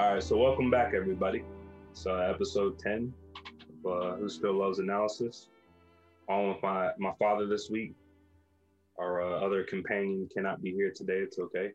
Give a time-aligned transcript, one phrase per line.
[0.00, 1.44] All right, so welcome back, everybody.
[1.92, 3.12] So episode ten
[3.84, 5.48] of uh, Who Still Loves Analysis.
[6.26, 7.92] On with my my father this week.
[8.98, 11.18] Our uh, other companion cannot be here today.
[11.18, 11.72] It's okay.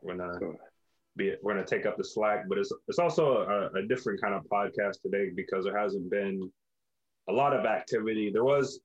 [0.00, 0.38] We're gonna
[1.14, 4.32] be we're gonna take up the slack, but it's it's also a, a different kind
[4.32, 6.50] of podcast today because there hasn't been
[7.28, 8.30] a lot of activity.
[8.32, 8.80] There was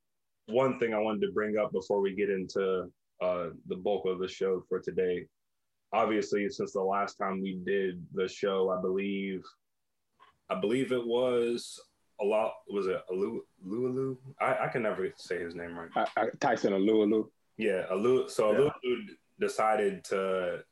[0.48, 4.20] one thing I wanted to bring up before we get into uh, the bulk of
[4.20, 5.26] the show for today.
[5.94, 9.44] Obviously, since the last time we did the show, I believe,
[10.50, 11.80] I believe it was
[12.20, 12.54] a lot.
[12.68, 14.18] Was it Alu Lulu?
[14.42, 15.90] I, I can never say his name right.
[15.96, 17.28] I, I, Tyson Alualu.
[17.58, 18.28] Yeah, Alu.
[18.28, 18.58] So yeah.
[18.58, 19.06] Alualu
[19.40, 20.64] decided to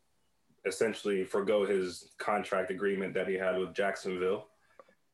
[0.66, 4.47] essentially forego his contract agreement that he had with Jacksonville,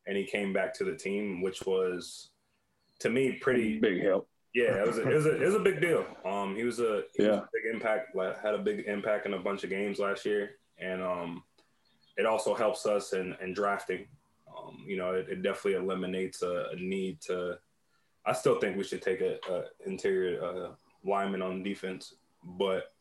[0.05, 2.31] and he came back to the team, which was
[2.99, 4.29] to me pretty big help.
[4.53, 6.05] Yeah, it was a, it was a, it was a big deal.
[6.25, 8.15] Um, he was a he yeah was a big impact.
[8.41, 11.43] Had a big impact in a bunch of games last year, and um,
[12.17, 14.07] it also helps us in, in drafting.
[14.47, 17.59] Um, you know, it, it definitely eliminates a, a, need to.
[18.25, 20.69] I still think we should take a, a interior uh,
[21.03, 22.91] lineman on defense, but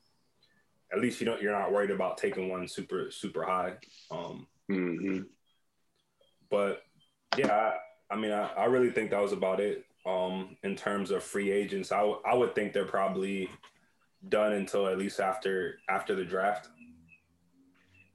[0.92, 3.74] at least you don't you're not worried about taking one super super high.
[4.10, 5.22] Um, mm-hmm.
[6.50, 6.82] But
[7.36, 7.52] yeah,
[8.10, 11.22] I, I mean, I, I really think that was about it um, in terms of
[11.22, 11.92] free agents.
[11.92, 13.50] I, w- I would think they're probably
[14.28, 16.68] done until at least after after the draft.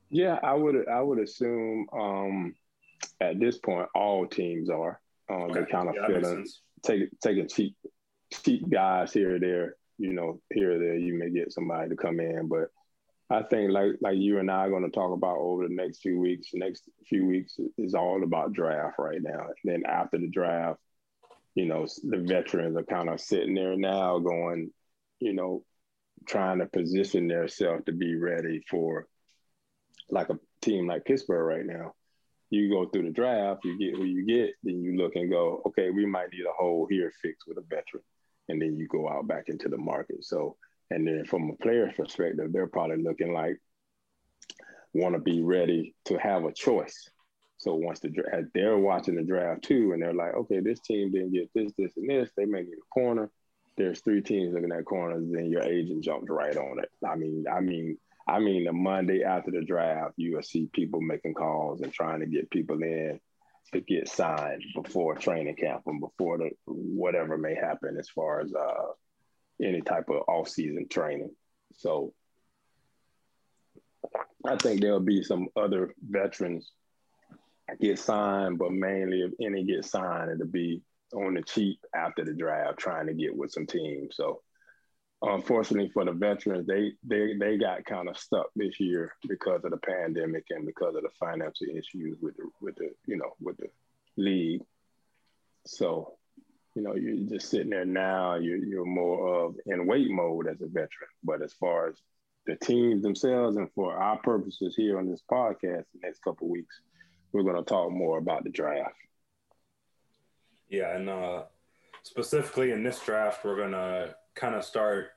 [0.10, 2.56] Yeah, I would I would assume um,
[3.20, 5.00] at this point all teams are.
[5.30, 5.54] Um, okay.
[5.54, 6.46] They're kind of yeah, feeling
[6.84, 7.76] taking taking cheap
[8.44, 9.76] cheap guys here or there.
[9.98, 12.70] You know, here or there, you may get somebody to come in, but
[13.30, 16.02] I think like like you and I are going to talk about over the next
[16.02, 16.50] few weeks.
[16.54, 19.48] Next few weeks is all about draft right now.
[19.48, 20.80] And then after the draft,
[21.56, 24.72] you know, the veterans are kind of sitting there now going,
[25.20, 25.64] you know,
[26.26, 29.08] trying to position themselves to be ready for
[30.10, 31.94] like a team like Pittsburgh right now.
[32.50, 35.62] You go through the draft, you get who you get, then you look and go,
[35.68, 38.04] okay, we might need a hole here fixed with a veteran.
[38.50, 40.24] And then you go out back into the market.
[40.26, 40.58] So,
[40.90, 43.58] and then from a player's perspective, they're probably looking like
[44.94, 47.10] want to be ready to have a choice
[47.62, 51.12] so once the draft, they're watching the draft too, and they're like, okay, this team
[51.12, 52.32] didn't get this, this, and this.
[52.36, 53.30] They may need a corner.
[53.78, 56.90] There's three teams looking at corners, then your agent jumped right on it.
[57.08, 61.02] I mean, I mean, I mean, the Monday after the draft, you will see people
[61.02, 63.20] making calls and trying to get people in
[63.74, 68.52] to get signed before training camp and before the whatever may happen as far as
[68.56, 68.88] uh,
[69.62, 71.30] any type of off-season training.
[71.76, 72.12] So
[74.44, 76.72] I think there'll be some other veterans
[77.80, 80.82] get signed, but mainly if any get signed, it'll be
[81.14, 84.16] on the cheap after the draft, trying to get with some teams.
[84.16, 84.42] So
[85.22, 89.72] unfortunately for the veterans, they they they got kind of stuck this year because of
[89.72, 93.58] the pandemic and because of the financial issues with the with the you know with
[93.58, 93.68] the
[94.18, 94.62] league.
[95.66, 96.18] So,
[96.76, 98.36] you know, you're just sitting there now.
[98.36, 101.10] You're you're more of in wait mode as a veteran.
[101.24, 101.96] But as far as
[102.48, 106.82] the teams themselves and for our purposes here on this podcast, the next couple weeks,
[107.32, 108.96] we're going to talk more about the draft.
[110.70, 111.44] Yeah, and uh,
[112.04, 115.10] specifically in this draft, we're going to kind of start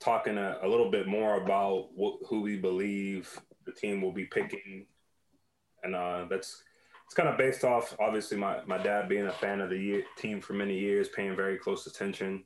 [0.00, 1.88] talking a, a, little bit more about
[2.28, 4.86] who we believe the team will be picking,
[5.82, 6.62] and uh, that's
[7.06, 10.02] it's kind of based off obviously my, my dad being a fan of the year,
[10.18, 12.44] team for many years, paying very close attention.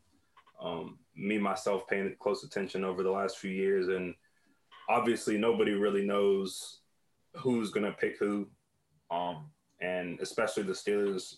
[0.62, 4.14] Um, me myself paying close attention over the last few years, and
[4.90, 6.80] obviously nobody really knows
[7.36, 8.46] who's going to pick who
[9.10, 9.46] um,
[9.80, 11.36] and especially the Steelers.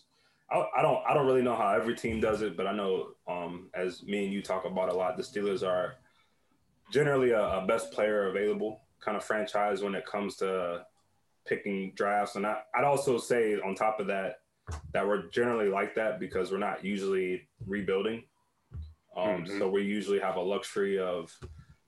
[0.51, 3.09] I, I, don't I don't really know how every team does it, but I know
[3.27, 5.95] um, as me and you talk about a lot, the Steelers are
[6.91, 10.85] generally a, a best player available kind of franchise when it comes to
[11.45, 12.35] picking drafts.
[12.35, 14.39] And I, I'd also say on top of that
[14.93, 18.23] that we're generally like that because we're not usually rebuilding.
[19.15, 19.57] Um, mm-hmm.
[19.59, 21.31] So we usually have a luxury of,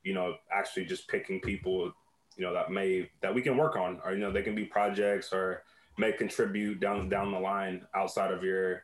[0.04, 1.92] you know, actually just picking people,
[2.38, 4.66] you know, that may that we can work on, or you know, they can be
[4.66, 5.64] projects or
[5.97, 8.83] may contribute down down the line outside of your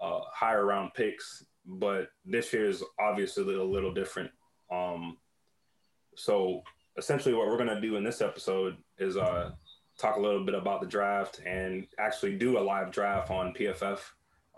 [0.00, 1.44] uh, higher round picks.
[1.64, 4.30] But this year is obviously a little different.
[4.70, 5.16] Um,
[6.14, 6.62] so
[6.96, 9.50] essentially, what we're gonna do in this episode is uh,
[9.98, 14.00] talk a little bit about the draft and actually do a live draft on PFF.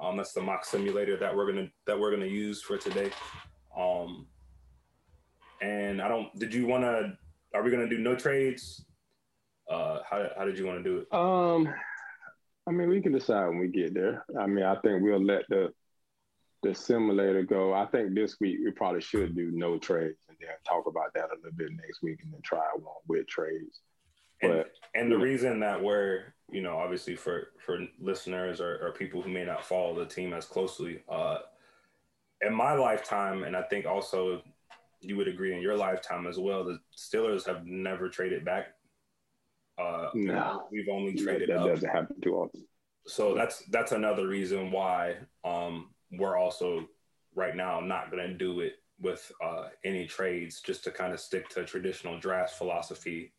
[0.00, 3.10] Um, that's the mock simulator that we're gonna that we're gonna use for today.
[3.76, 4.26] Um,
[5.60, 6.36] and I don't.
[6.38, 7.16] Did you want to?
[7.54, 8.84] Are we gonna do no trades?
[9.70, 11.14] Uh, how how did you want to do it?
[11.14, 11.72] Um,
[12.66, 14.24] I mean, we can decide when we get there.
[14.38, 15.72] I mean, I think we'll let the
[16.62, 17.72] the simulator go.
[17.72, 21.30] I think this week we probably should do no trades and then talk about that
[21.30, 23.80] a little bit next week and then try one with trades.
[24.42, 28.92] And, but, and the reason that we're, you know, obviously for for listeners or, or
[28.92, 31.38] people who may not follow the team as closely, uh,
[32.40, 34.42] in my lifetime, and I think also
[35.00, 38.74] you would agree in your lifetime as well, the Steelers have never traded back.
[39.78, 42.66] Uh, no, we've only traded that, that doesn't happen too often.
[43.06, 46.88] So that's that's another reason why um, we're also
[47.34, 51.20] right now not going to do it with uh, any trades, just to kind of
[51.20, 53.32] stick to traditional draft philosophy.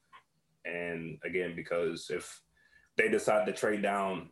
[0.65, 2.41] And again, because if
[2.97, 4.29] they decide to trade down,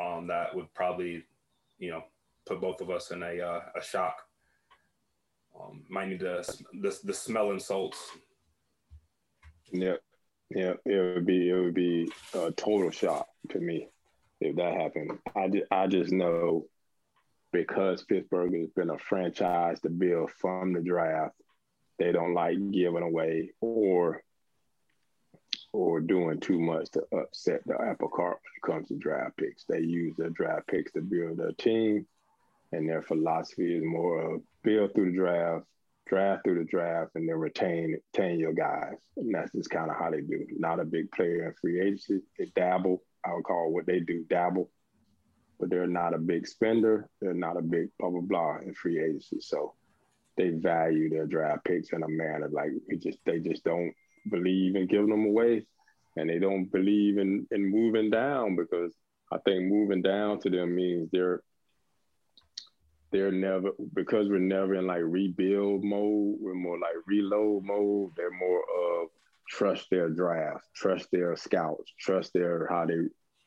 [0.00, 1.24] um, that would probably,
[1.78, 2.04] you know,
[2.46, 4.22] put both of us in a uh, a shock.
[5.58, 6.44] Um, might need to
[6.80, 7.98] the the smelling salts.
[9.72, 9.96] Yeah,
[10.50, 13.88] yeah, it would be it would be a total shock to me
[14.40, 15.18] if that happened.
[15.34, 16.66] I just, I just know
[17.52, 21.34] because Pittsburgh has been a franchise to build from the draft,
[21.98, 24.22] they don't like giving away or
[25.72, 29.64] or doing too much to upset the apple cart when it comes to draft picks.
[29.64, 32.06] They use their draft picks to build their team,
[32.72, 35.64] and their philosophy is more of build through the draft,
[36.06, 38.94] draft through the draft, and then retain retain your guys.
[39.16, 40.46] And that's just kind of how they do.
[40.58, 42.20] Not a big player in free agency.
[42.38, 43.02] They dabble.
[43.24, 44.70] I would call what they do dabble
[45.58, 47.08] but they're not a big spender.
[47.20, 49.40] They're not a big blah blah blah in free agency.
[49.40, 49.74] So
[50.36, 53.92] they value their draft picks in a manner like we just they just don't
[54.30, 55.66] believe in giving them away,
[56.16, 58.94] and they don't believe in in moving down because
[59.32, 61.42] I think moving down to them means they're
[63.12, 66.36] they're never because we're never in like rebuild mode.
[66.40, 68.10] We're more like reload mode.
[68.16, 69.08] They're more of
[69.48, 72.98] trust their draft, trust their scouts, trust their how they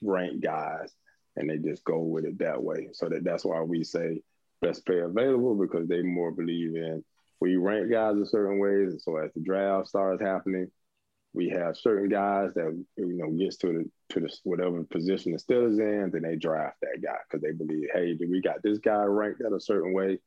[0.02, 0.94] rank guys
[1.36, 2.90] and they just go with it that way.
[2.94, 4.22] So that that's why we say
[4.62, 7.04] best player available because they more believe in
[7.40, 8.92] we rank guys a certain ways.
[8.92, 10.70] And so as the draft starts happening,
[11.34, 15.38] we have certain guys that you know gets to the to the whatever position the
[15.38, 19.04] Steelers in, then they draft that guy because they believe, hey, we got this guy
[19.04, 20.20] ranked at a certain way.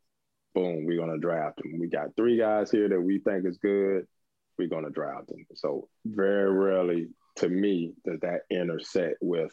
[0.54, 1.78] Boom, we're gonna draft him.
[1.78, 4.06] We got three guys here that we think is good.
[4.58, 5.46] We're gonna draft them.
[5.54, 9.52] So very rarely, to me, does that intersect with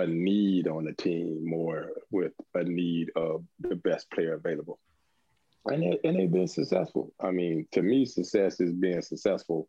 [0.00, 4.78] a need on the team more with a need of the best player available.
[5.66, 7.12] And, they, and they've been successful.
[7.20, 9.68] I mean, to me, success is being successful.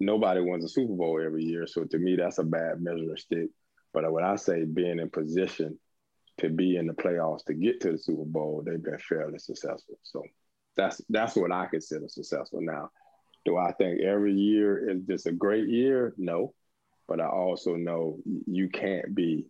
[0.00, 1.66] Nobody wins a Super Bowl every year.
[1.66, 3.50] So to me, that's a bad measure of stick.
[3.92, 5.78] But when I say being in position
[6.38, 9.98] to be in the playoffs to get to the Super Bowl, they've been fairly successful.
[10.02, 10.22] So
[10.76, 12.60] that's that's what I consider successful.
[12.62, 12.90] Now,
[13.44, 16.14] do I think every year is just a great year?
[16.16, 16.54] No
[17.10, 19.44] but I also know you can't be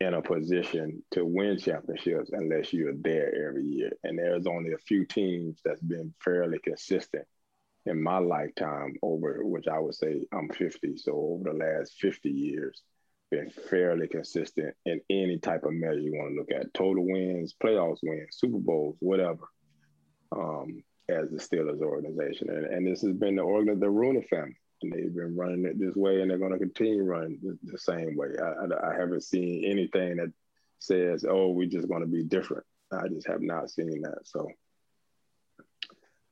[0.00, 3.92] in a position to win championships unless you're there every year.
[4.02, 7.24] And there's only a few teams that's been fairly consistent
[7.86, 10.96] in my lifetime over which I would say I'm 50.
[10.96, 12.82] So over the last 50 years,
[13.30, 16.72] been fairly consistent in any type of measure you want to look at.
[16.74, 19.48] Total wins, playoffs wins, Super Bowls, whatever.
[20.32, 22.50] Um, as the Steelers organization.
[22.50, 25.78] And, and this has been the organ the Rooney family and they've been running it
[25.78, 28.28] this way, and they're going to continue running the, the same way.
[28.38, 30.32] I, I, I, haven't seen anything that
[30.78, 34.18] says, "Oh, we're just going to be different." I just have not seen that.
[34.24, 34.48] So,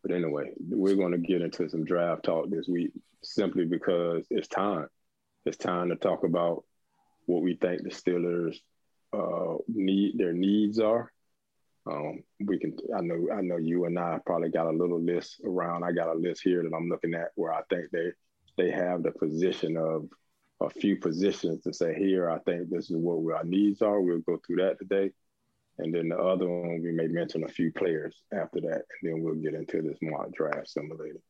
[0.04, 2.92] but anyway, we're going to get into some draft talk this week,
[3.22, 4.86] simply because it's time.
[5.46, 6.64] It's time to talk about
[7.24, 8.56] what we think the Steelers
[9.14, 11.10] uh, need, their needs are.
[11.90, 12.76] Um, we can.
[12.94, 13.28] I know.
[13.32, 15.84] I know you and I probably got a little list around.
[15.84, 18.10] I got a list here that I'm looking at where I think they
[18.56, 20.08] they have the position of
[20.60, 24.00] a few positions to say, here, I think this is what our needs are.
[24.00, 25.10] We'll go through that today.
[25.78, 29.22] And then the other one, we may mention a few players after that, and then
[29.22, 31.20] we'll get into this mock draft simulator.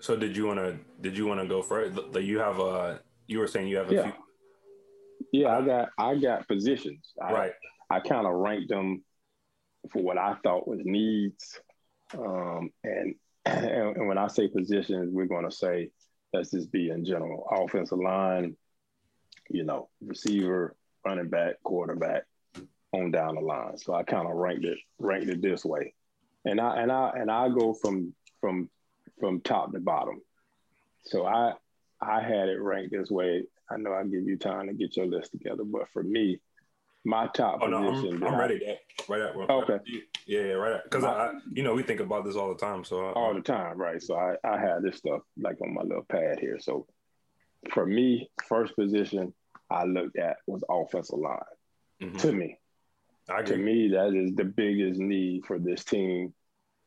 [0.00, 1.96] So did you want to did you want to go first?
[2.20, 4.02] You have a you were saying you have a yeah.
[4.02, 4.12] few.
[5.32, 7.12] Yeah, I got I got positions.
[7.22, 7.52] I, right.
[7.88, 9.04] I kind of ranked them
[9.92, 11.60] for what I thought was needs
[12.18, 15.90] um, and, and when I say positions, we're going to say
[16.32, 18.56] let's just be in general offensive line,
[19.50, 22.24] you know, receiver, running back, quarterback,
[22.92, 23.78] on down the line.
[23.78, 25.94] So I kind of ranked it ranked it this way,
[26.44, 28.68] and I and I and I go from from
[29.18, 30.20] from top to bottom.
[31.04, 31.54] So I
[32.00, 33.44] I had it ranked this way.
[33.70, 36.38] I know I give you time to get your list together, but for me,
[37.04, 38.22] my top oh, no, position.
[38.22, 38.60] I'm, I'm ready.
[39.08, 39.78] Right at right, okay.
[40.26, 40.80] Yeah, yeah, right.
[40.84, 42.84] Because I, you know, we think about this all the time.
[42.84, 44.00] So I, all the time, right?
[44.02, 46.58] So I, I had this stuff like on my little pad here.
[46.60, 46.86] So
[47.70, 49.34] for me, first position
[49.70, 51.38] I looked at was offensive line.
[52.02, 52.16] Mm-hmm.
[52.18, 52.58] To me,
[53.46, 56.34] to me, that is the biggest need for this team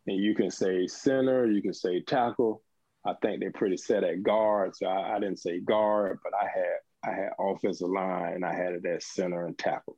[0.07, 2.61] And you can say center, you can say tackle.
[3.05, 4.75] I think they're pretty set at guard.
[4.75, 8.53] So I, I didn't say guard, but I had I had offensive line and I
[8.53, 9.97] had it at center and tackle.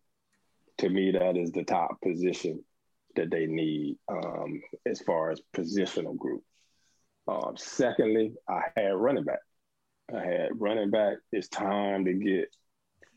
[0.79, 2.63] To me, that is the top position
[3.15, 6.43] that they need um, as far as positional group.
[7.27, 9.39] Um, secondly, I had running back.
[10.13, 11.17] I had running back.
[11.31, 12.49] It's time to get.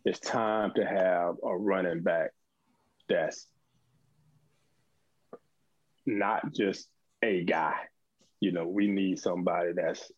[0.05, 2.31] It's time to have a running back
[3.09, 3.47] that's
[6.07, 6.89] not just
[7.23, 7.75] a guy.
[8.41, 10.11] You know, we need somebody that's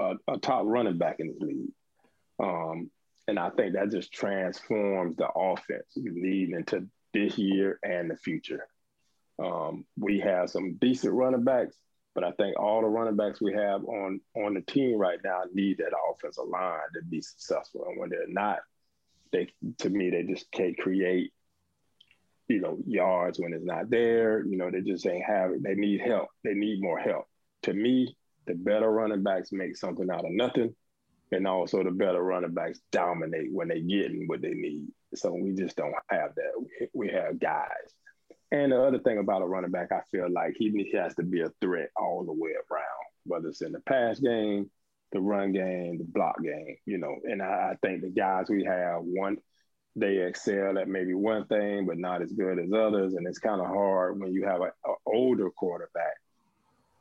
[0.00, 1.72] a, a top running back in the league.
[2.40, 2.90] Um,
[3.28, 8.66] and I think that just transforms the offense leading into this year and the future.
[9.42, 11.76] Um, we have some decent running backs,
[12.14, 15.42] but I think all the running backs we have on on the team right now
[15.52, 17.86] need that offensive line to be successful.
[17.88, 18.60] And when they're not,
[19.32, 21.32] they to me they just can't create,
[22.48, 24.44] you know, yards when it's not there.
[24.46, 25.62] You know, they just ain't have it.
[25.62, 26.28] They need help.
[26.44, 27.26] They need more help.
[27.62, 28.16] To me,
[28.46, 30.74] the better running backs make something out of nothing.
[31.32, 34.86] And also the better running backs dominate when they get what they need.
[35.16, 36.88] So we just don't have that.
[36.92, 37.92] We have guys
[38.54, 41.40] and the other thing about a running back, I feel like he has to be
[41.40, 44.70] a threat all the way around, whether it's in the pass game,
[45.10, 47.16] the run game, the block game, you know.
[47.24, 49.38] And I, I think the guys we have, one,
[49.96, 53.14] they excel at maybe one thing, but not as good as others.
[53.14, 54.70] And it's kind of hard when you have an
[55.04, 56.14] older quarterback,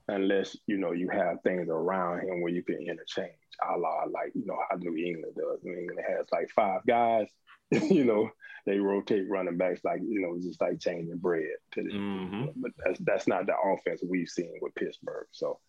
[0.07, 4.45] unless, you know, you have things around him where you can interchange, a like, you
[4.45, 5.59] know, how New England does.
[5.63, 7.27] New England has like five guys,
[7.89, 8.29] you know,
[8.65, 11.43] they rotate running backs like you know just like changing bread.
[11.73, 12.45] To the, mm-hmm.
[12.55, 15.27] But that's that's not the offense we've seen with Pittsburgh.
[15.31, 15.59] So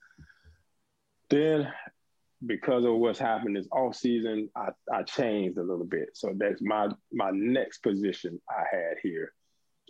[1.30, 1.72] then,
[2.44, 6.10] because of what's happened this off season, I, I changed a little bit.
[6.14, 9.32] So that's my my next position I had here.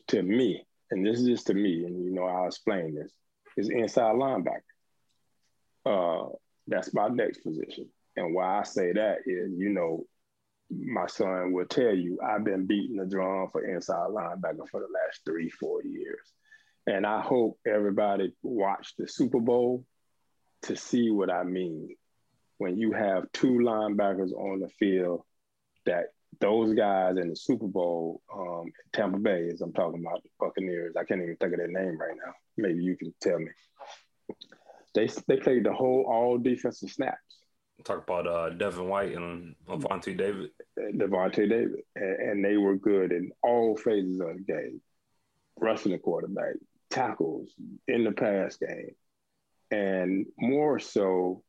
[0.09, 3.13] To me, and this is just to me, and you know I'll explain this
[3.57, 4.61] is inside linebacker.
[5.87, 6.29] Uh,
[6.67, 7.89] that's my next position.
[8.17, 10.05] And why I say that is, you know,
[10.71, 14.87] my son will tell you, I've been beating the drum for inside linebacker for the
[14.87, 16.33] last three, four years.
[16.87, 19.85] And I hope everybody watched the Super Bowl
[20.63, 21.97] to see what I mean.
[22.59, 25.23] When you have two linebackers on the field
[25.87, 26.07] that
[26.41, 30.95] those guys in the Super Bowl, um, Tampa Bay, as I'm talking about the Buccaneers,
[30.97, 32.33] I can't even think of their name right now.
[32.57, 33.51] Maybe you can tell me.
[34.95, 37.44] They they played the whole all defensive snaps.
[37.85, 40.51] Talk about uh, Devin White and Lavonte David.
[40.79, 44.81] Lavonte David, and, and, they were good in all phases of the game,
[45.61, 46.55] rushing the quarterback,
[46.89, 47.53] tackles
[47.87, 48.95] in the pass game,
[49.71, 51.43] and more so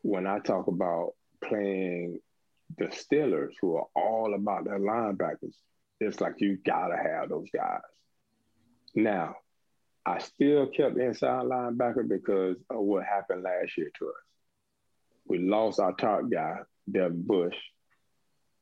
[0.00, 1.12] when I talk about
[1.44, 2.20] playing
[2.78, 5.54] the Steelers, who are all about their linebackers.
[6.00, 7.80] It's like you gotta have those guys.
[8.94, 9.36] Now,
[10.04, 14.31] I still kept inside linebacker because of what happened last year to us
[15.26, 16.58] we lost our top guy,
[16.90, 17.56] Devin Bush.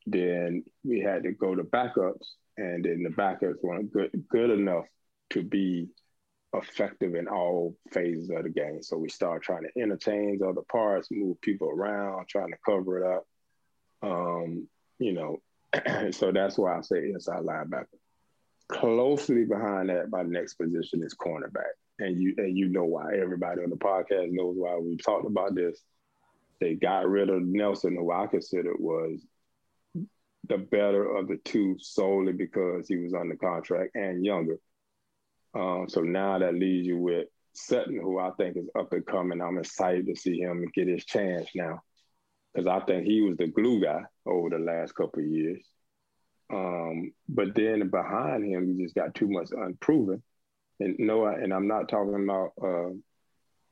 [0.06, 2.26] Then we had to go to backups,
[2.56, 4.86] and then the backups weren't good good enough
[5.30, 5.88] to be
[6.54, 8.82] effective in all phases of the game.
[8.82, 13.16] So we started trying to interchange other parts, move people around, trying to cover it
[13.16, 13.26] up.
[14.02, 15.38] Um, you know,
[16.10, 17.86] so that's why I say inside linebacker.
[18.68, 21.74] Closely behind that, my next position is cornerback.
[21.98, 23.14] And you and you know why.
[23.20, 25.80] Everybody on the podcast knows why we talked about this
[26.60, 29.24] they got rid of Nelson, who I considered was
[30.48, 34.58] the better of the two solely because he was under contract and younger.
[35.54, 39.40] Um, so now that leaves you with Sutton, who I think is up and coming.
[39.40, 41.80] I'm excited to see him get his chance now
[42.52, 45.62] because I think he was the glue guy over the last couple years.
[46.52, 50.22] Um, but then behind him, you just got too much unproven.
[50.80, 52.90] And no, and I'm not talking about uh,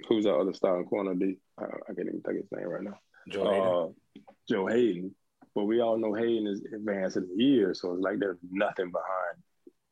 [0.09, 1.15] who's the other starting corner?
[1.15, 1.39] D.
[1.61, 2.99] I, I can't even think his name right now.
[3.29, 4.23] Joe Haden.
[4.23, 5.15] Uh, Joe Haden.
[5.55, 9.43] But we all know Haden is advancing the year, so it's like there's nothing behind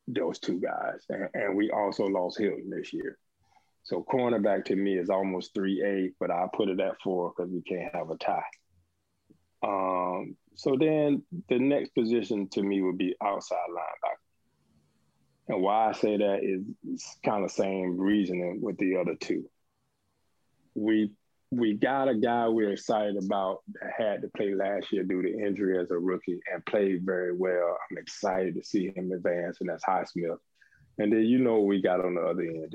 [0.06, 1.04] those two guys.
[1.08, 3.18] And, and we also lost Hilton this year.
[3.82, 7.62] So cornerback to me is almost 3A, but I put it at four because we
[7.62, 8.42] can't have a tie.
[9.62, 15.54] Um, so then the next position to me would be outside linebacker.
[15.54, 19.48] And why I say that is kind of same reasoning with the other two
[20.76, 21.10] we
[21.50, 25.28] we got a guy we're excited about that had to play last year due to
[25.28, 27.78] injury as a rookie and played very well.
[27.90, 30.38] I'm excited to see him advance, and that's Highsmith.
[30.98, 32.74] And then you know we got on the other end.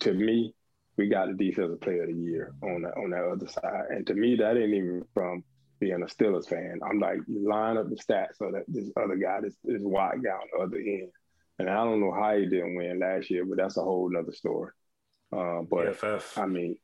[0.00, 0.54] To me,
[0.96, 3.86] we got the defensive player of the year on the, on that other side.
[3.90, 5.42] And to me, that ain't even from
[5.78, 6.80] being a Steelers fan.
[6.84, 10.30] I'm like, line up the stats so that this other guy, this, this white guy
[10.30, 11.10] on the other end.
[11.58, 14.32] And I don't know how he didn't win last year, but that's a whole nother
[14.32, 14.72] story.
[15.32, 15.86] Uh, but.
[16.36, 16.76] I mean,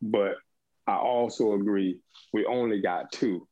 [0.00, 0.34] but
[0.86, 1.98] I also agree
[2.32, 3.46] we only got two,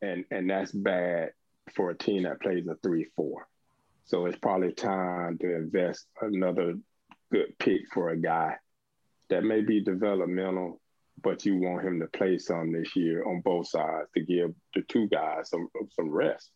[0.00, 1.30] and and that's bad
[1.74, 3.46] for a team that plays a three four.
[4.06, 6.74] So it's probably time to invest another
[7.32, 8.56] good pick for a guy
[9.30, 10.80] that may be developmental,
[11.22, 14.82] but you want him to play some this year on both sides to give the
[14.82, 16.50] two guys some some rest.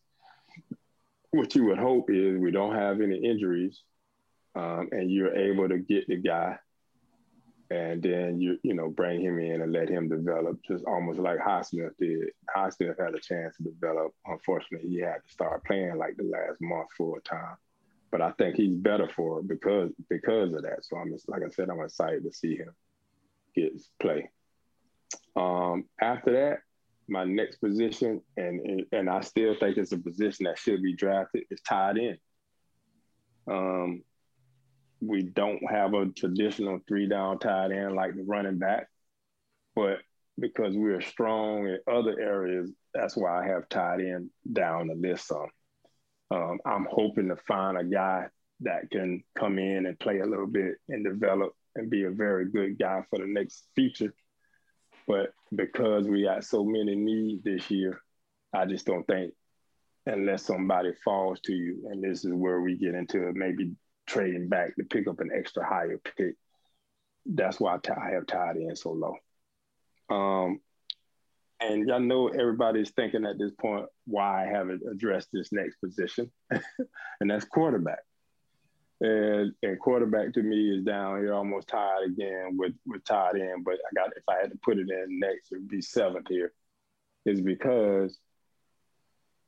[1.30, 3.82] What you would hope is we don't have any injuries,
[4.54, 6.58] um, and you're able to get the guy
[7.70, 11.38] and then you you know bring him in and let him develop, just almost like
[11.38, 12.30] Highsmith did.
[12.56, 14.14] Highsmith had a chance to develop.
[14.26, 17.56] Unfortunately, he had to start playing like the last month full time.
[18.10, 20.84] But I think he's better for it because because of that.
[20.84, 22.75] So I'm just, like I said, I'm excited to see him
[23.54, 24.30] get play.
[25.37, 26.60] Um, after that,
[27.06, 31.44] my next position, and and I still think it's a position that should be drafted,
[31.50, 32.18] is tight end.
[33.46, 34.02] Um,
[35.00, 38.88] we don't have a traditional three down tight end like the running back,
[39.74, 39.98] but
[40.38, 45.26] because we're strong in other areas, that's why I have tight end down the list
[45.26, 45.48] some.
[46.30, 48.26] Um, I'm hoping to find a guy
[48.60, 52.50] that can come in and play a little bit and develop and be a very
[52.50, 54.12] good guy for the next future.
[55.06, 58.00] But because we got so many needs this year,
[58.52, 59.32] I just don't think
[60.06, 63.72] unless somebody falls to you, and this is where we get into maybe
[64.09, 66.35] trading back to pick up an extra higher pick.
[67.27, 69.16] That's why I have tight end so low.
[70.11, 70.61] Um,
[71.61, 76.31] and I know everybody's thinking at this point why I haven't addressed this next position,
[76.51, 78.01] and that's quarterback.
[79.01, 83.64] And, and quarterback to me is down here almost tied again with with tight end.
[83.64, 86.27] But I got if I had to put it in next, it would be seventh
[86.29, 86.53] here.
[87.25, 88.18] Is because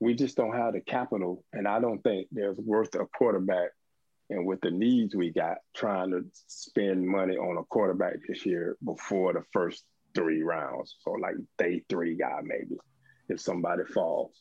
[0.00, 3.70] we just don't have the capital, and I don't think there's worth a quarterback
[4.30, 8.76] and with the needs we got, trying to spend money on a quarterback this year
[8.84, 10.96] before the first three rounds.
[11.04, 12.76] So like day three guy maybe,
[13.28, 14.32] if somebody falls.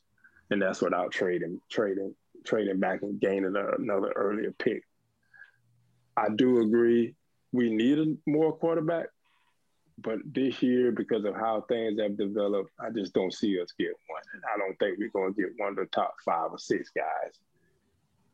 [0.51, 4.83] And that's without trading, trading, trading back and gaining another earlier pick.
[6.15, 7.15] I do agree
[7.51, 9.07] we need a more quarterback,
[9.97, 13.93] but this year, because of how things have developed, I just don't see us get
[14.07, 14.21] one.
[14.33, 16.91] And I don't think we're going to get one of the top five or six
[16.95, 17.39] guys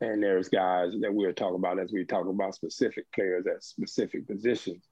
[0.00, 4.26] and there's guys that we'll talk about as we talk about specific players at specific
[4.26, 4.84] positions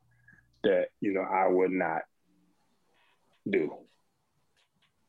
[0.62, 2.02] that you know I would not
[3.48, 3.72] do.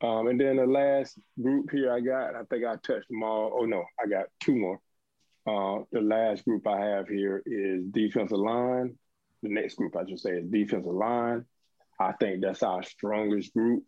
[0.01, 3.57] Um, and then the last group here I got, I think I touched them all.
[3.59, 4.79] Oh no, I got two more.
[5.47, 8.97] Uh, the last group I have here is defensive line.
[9.43, 11.45] The next group I should say is defensive line.
[11.99, 13.83] I think that's our strongest group.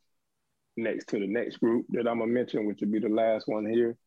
[0.78, 3.66] Next to the next group that I'm gonna mention, which would be the last one
[3.66, 3.98] here,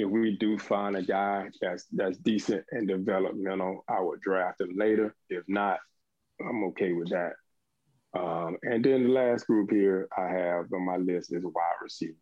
[0.00, 4.74] if we do find a guy that's that's decent and developmental, I would draft him
[4.74, 5.14] later.
[5.28, 5.78] If not,
[6.40, 7.34] I'm okay with that.
[8.18, 12.16] Um, and then the last group here I have on my list is wide receiver.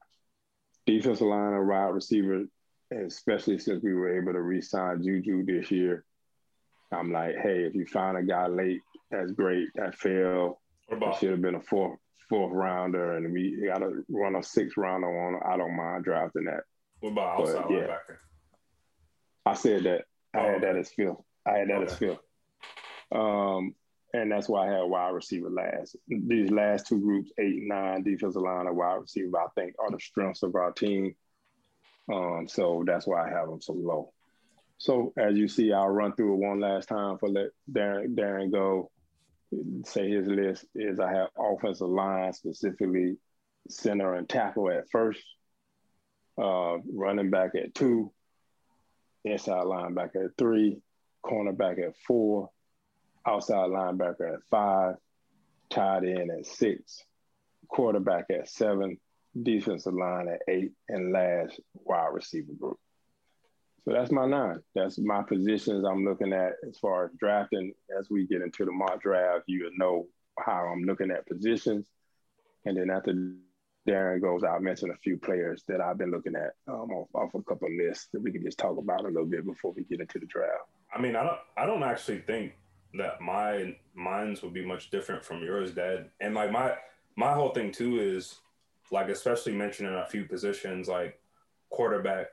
[0.86, 2.44] Defensive line and wide receiver,
[2.90, 6.04] especially since we were able to re-sign Juju this year.
[6.92, 9.68] I'm like, hey, if you find a guy late, that's great.
[9.76, 10.60] That fell.
[10.90, 14.76] It should have been a fourth fourth rounder, and we got to run a sixth
[14.76, 15.40] rounder on.
[15.46, 16.64] I don't mind drafting that.
[17.00, 17.78] What about outside but, yeah.
[17.80, 18.16] linebacker?
[19.46, 20.04] I said that.
[20.34, 21.24] I oh, had that as Phil.
[21.46, 21.92] I had that okay.
[21.92, 22.20] as Phil.
[23.12, 23.74] Um,
[24.14, 25.96] and that's why I had wide receiver last.
[26.08, 30.00] These last two groups, eight nine, defensive line and wide receiver, I think are the
[30.00, 31.14] strengths of our team.
[32.12, 34.12] Um, so that's why I have them so low.
[34.78, 38.50] So as you see, I'll run through it one last time for let Darren, Darren
[38.50, 38.90] go.
[39.84, 43.16] Say his list is I have offensive line, specifically
[43.68, 45.20] center and tackle at first
[46.38, 48.12] uh, running back at two,
[49.24, 50.80] inside linebacker at three,
[51.24, 52.50] cornerback at four,
[53.26, 54.94] outside linebacker at five,
[55.70, 57.04] tight end at six,
[57.68, 58.98] quarterback at seven,
[59.42, 62.78] defensive line at eight, and last wide receiver group.
[63.84, 64.60] So that's my nine.
[64.74, 67.72] That's my positions I'm looking at as far as drafting.
[67.98, 70.06] As we get into the mock draft, you'll know
[70.38, 71.86] how I'm looking at positions.
[72.66, 73.14] And then after
[73.86, 77.34] Darren goes, I'll mention a few players that I've been looking at um, off, off
[77.34, 79.84] a couple of lists that we can just talk about a little bit before we
[79.84, 80.64] get into the draft.
[80.94, 82.52] I mean, I don't, I don't actually think
[82.94, 86.10] that my minds would be much different from yours, Dad.
[86.20, 86.74] And like my,
[87.16, 88.40] my whole thing too is
[88.90, 91.20] like, especially mentioning a few positions like
[91.70, 92.26] quarterback,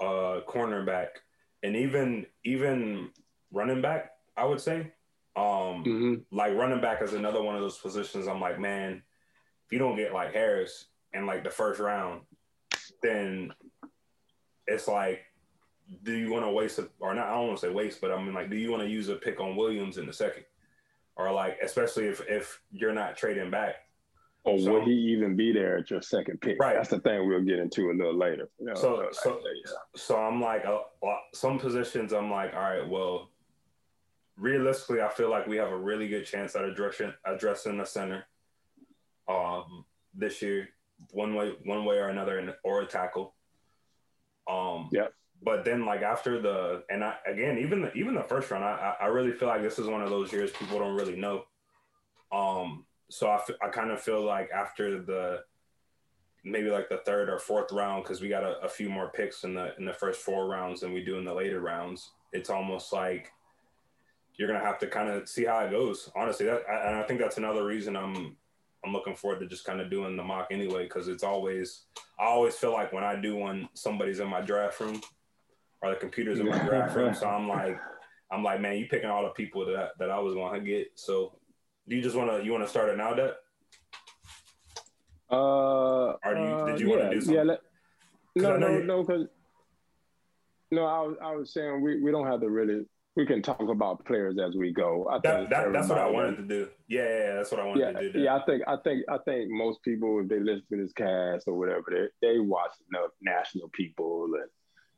[0.00, 1.08] uh, cornerback,
[1.62, 3.10] and even even
[3.52, 4.10] running back.
[4.36, 4.92] I would say,
[5.36, 6.14] um, mm-hmm.
[6.32, 8.26] like running back is another one of those positions.
[8.26, 9.02] I'm like, man
[9.74, 12.22] you don't get like Harris in like the first round,
[13.02, 13.52] then
[14.66, 15.20] it's like,
[16.02, 17.26] do you want to waste a, or not?
[17.26, 19.10] I don't want to say waste, but I mean like, do you want to use
[19.10, 20.44] a pick on Williams in the second?
[21.16, 23.76] or like especially if if you're not trading back.
[24.44, 26.60] Or so, will he even be there at your second pick?
[26.60, 26.74] Right.
[26.74, 28.50] That's the thing we'll get into a little later.
[28.58, 29.72] You know, so so yeah.
[29.96, 30.80] so I'm like uh,
[31.32, 33.30] some positions I'm like all right well
[34.36, 38.24] realistically I feel like we have a really good chance at addressing addressing the center
[39.28, 39.84] um
[40.14, 40.68] this year
[41.10, 43.34] one way one way or another or a tackle.
[44.48, 45.08] Um yeah
[45.44, 48.94] but then like after the and I again even the even the first round I
[49.00, 51.44] I really feel like this is one of those years people don't really know.
[52.32, 55.40] Um, so I, f- I kind of feel like after the
[56.44, 59.44] maybe like the third or fourth round because we got a, a, few more picks
[59.44, 62.10] in the in the first four rounds than we do in the later rounds.
[62.32, 63.30] It's almost like
[64.34, 66.10] you're gonna have to kind of see how it goes.
[66.16, 68.36] Honestly, that and I think that's another reason I'm
[68.84, 71.84] I'm looking forward to just kind of doing the mock anyway because it's always
[72.18, 75.00] I always feel like when I do one, somebody's in my draft room
[75.82, 77.14] or the computers in my draft room.
[77.18, 77.78] So I'm like,
[78.30, 80.92] I'm like, man, you picking all the people that that I was going to get.
[80.96, 81.38] So
[81.88, 83.32] do you just want to you want to start it now, Dad?
[85.30, 87.34] Uh, or you, did you uh, want to do something?
[87.34, 87.60] Yeah, let,
[88.36, 89.26] no, no, no, because
[90.70, 92.84] no, I was I was saying we, we don't have to really
[93.16, 95.06] we can talk about players as we go.
[95.08, 96.68] I that, that that's what I wanted to do.
[96.88, 98.18] Yeah, yeah, that's what I wanted yeah, to do.
[98.20, 101.46] Yeah, I think I think I think most people if they listen to this cast
[101.46, 104.50] or whatever, they they watch enough national people and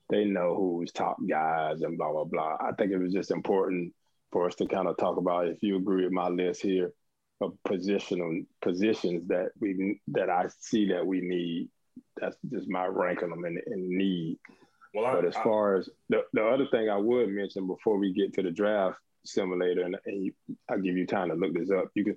[0.09, 2.57] they know who's top guys and blah blah blah.
[2.61, 3.93] I think it was just important
[4.33, 6.93] for us to kind of talk about if you agree with my list here
[7.41, 11.69] of positional positions that we that I see that we need.
[12.19, 14.39] That's just my ranking them in, in need.
[14.97, 17.99] Well, but I, as far I, as the, the other thing I would mention before
[17.99, 20.33] we get to the draft simulator, and, and you,
[20.71, 21.89] I'll give you time to look this up.
[21.95, 22.17] You can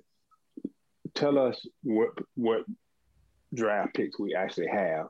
[1.14, 2.64] tell us what what
[3.52, 5.08] draft picks we actually have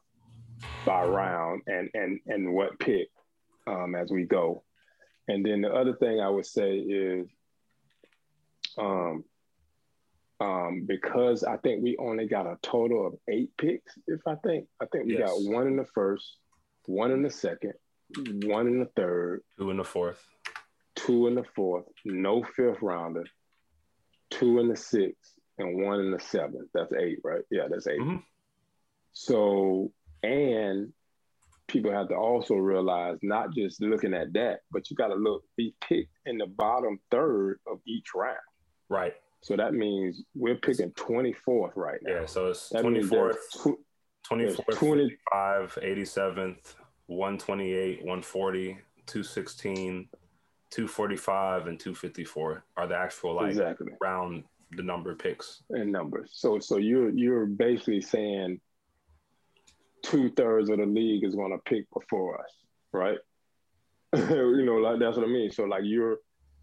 [0.84, 3.08] by round and and and what pick
[3.68, 4.64] um, as we go.
[5.28, 7.28] And then the other thing I would say is,
[8.78, 9.22] um,
[10.40, 13.96] um, because I think we only got a total of eight picks.
[14.08, 15.28] If I think, I think we yes.
[15.28, 16.38] got one in the first,
[16.86, 17.74] one in the second,
[18.44, 20.24] one in the third, two in the fourth,
[20.96, 23.24] two in the fourth, no fifth rounder,
[24.30, 26.68] two in the sixth, and one in the seventh.
[26.74, 27.42] That's eight, right?
[27.50, 28.16] Yeah, that's 8 mm-hmm.
[29.12, 30.92] So and
[31.70, 35.44] people have to also realize not just looking at that, but you got to look,
[35.56, 38.36] be picked in the bottom third of each round.
[38.88, 39.14] Right.
[39.42, 42.20] So that means we're picking 24th right now.
[42.20, 43.80] Yeah, so it's that 24th, tw-
[44.30, 46.74] 24th, 20, 55, 87th,
[47.06, 50.08] 128, 140, 216,
[50.70, 53.92] 245, and 254 are the actual like exactly.
[54.00, 55.62] round the number picks.
[55.70, 56.30] And numbers.
[56.34, 58.60] So so you're you're basically saying
[60.02, 62.52] two thirds of the league is going to pick before us,
[62.92, 63.18] right?
[64.16, 65.50] you know, like that's what I mean.
[65.50, 66.18] So like you're,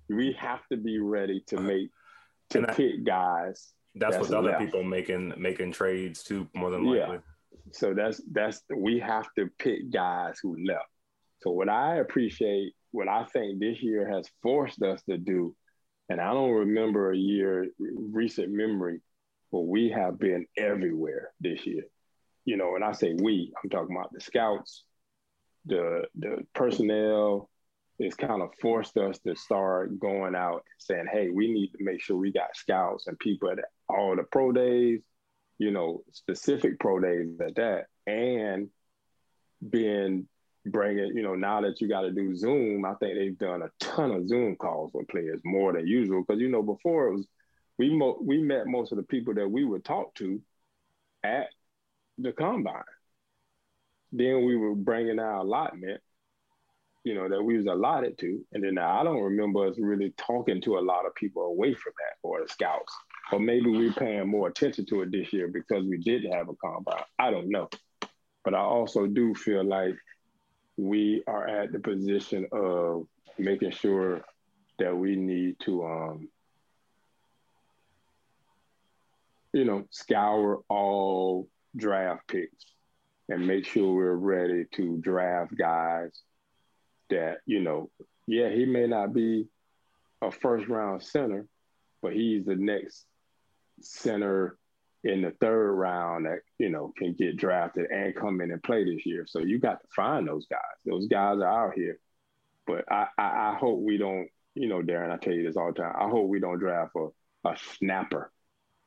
[0.10, 1.89] we have to be ready to uh, make
[2.51, 3.73] to that, pick guys.
[3.95, 4.62] That's, that's what other left.
[4.62, 7.15] people making making trades too, more than likely.
[7.15, 7.19] Yeah.
[7.72, 10.89] So that's that's we have to pick guys who left.
[11.41, 15.56] So what I appreciate, what I think this year has forced us to do,
[16.10, 19.02] and I don't remember a year recent memory,
[19.52, 21.84] but we have been everywhere this year
[22.48, 24.86] you know, and I say we, I'm talking about the scouts,
[25.65, 27.50] the the personnel.
[28.00, 31.84] It's kind of forced us to start going out and saying, "Hey, we need to
[31.84, 35.02] make sure we got scouts and people at all the pro days,
[35.60, 38.70] you know, specific pro days at that, and
[39.67, 40.28] being
[40.65, 43.70] bringing, you know, now that you got to do Zoom, I think they've done a
[43.80, 47.28] ton of Zoom calls with players more than usual because you know before it was
[47.78, 50.41] we mo- we met most of the people that we would talk to
[51.24, 51.48] at
[52.17, 52.84] the combine.
[54.12, 56.02] Then we were bringing our allotment,
[57.04, 58.43] you know, that we was allotted to.
[58.54, 61.93] And then I don't remember us really talking to a lot of people away from
[61.98, 62.93] that or the scouts.
[63.31, 66.55] Or maybe we're paying more attention to it this year because we did have a
[66.55, 67.03] combine.
[67.19, 67.69] I don't know.
[68.43, 69.95] But I also do feel like
[70.77, 74.21] we are at the position of making sure
[74.79, 76.29] that we need to um,
[79.53, 82.65] you know, scour all draft picks
[83.27, 86.11] and make sure we're ready to draft guys
[87.09, 87.89] that, you know,
[88.27, 89.47] yeah, he may not be
[90.21, 91.47] a first round center,
[92.01, 93.05] but he's the next
[93.81, 94.57] center
[95.03, 98.83] in the third round that, you know, can get drafted and come in and play
[98.83, 99.25] this year.
[99.27, 100.59] So you got to find those guys.
[100.85, 101.99] Those guys are out here.
[102.65, 105.71] But I, I, I hope we don't, you know, Darren, I tell you this all
[105.71, 105.95] the time.
[105.97, 107.07] I hope we don't draft a,
[107.47, 108.31] a snapper.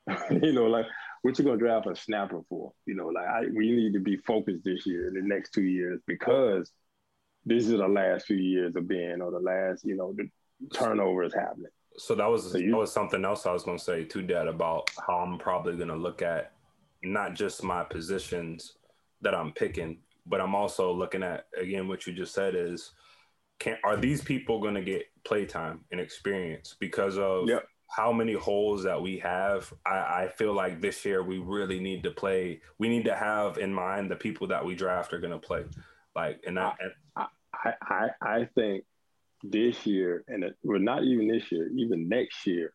[0.30, 0.86] you know, like
[1.22, 2.72] what you gonna draft a snapper for?
[2.86, 5.62] You know, like I, we need to be focused this year, in the next two
[5.62, 6.70] years, because
[7.44, 10.28] this is the last few years of being, or the last, you know, the
[10.74, 11.70] turnover is happening.
[11.96, 14.22] So that was so you, that was something else I was going to say to
[14.22, 16.52] Dad about how I'm probably going to look at
[17.02, 18.74] not just my positions
[19.22, 22.92] that I'm picking, but I'm also looking at again what you just said is
[23.58, 27.64] can are these people going to get playtime and experience because of yep.
[27.88, 29.72] how many holes that we have?
[29.86, 32.60] I, I feel like this year we really need to play.
[32.78, 35.64] We need to have in mind the people that we draft are going to play.
[36.16, 36.72] Like, and I,
[37.16, 37.26] I,
[37.64, 38.84] I, I think
[39.42, 42.72] this year, and it, well, not even this year, even next year,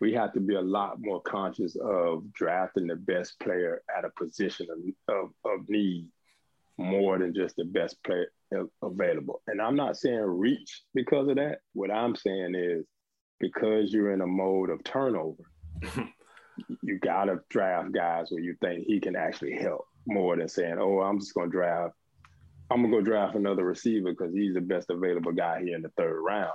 [0.00, 4.10] we have to be a lot more conscious of drafting the best player at a
[4.10, 6.08] position of, of, of need
[6.78, 8.28] more than just the best player
[8.82, 9.42] available.
[9.46, 11.58] And I'm not saying reach because of that.
[11.74, 12.86] What I'm saying is
[13.38, 15.44] because you're in a mode of turnover,
[16.82, 20.76] you got to draft guys where you think he can actually help more than saying,
[20.80, 21.94] oh, I'm just going to draft.
[22.70, 25.90] I'm gonna go draft another receiver because he's the best available guy here in the
[25.96, 26.52] third round.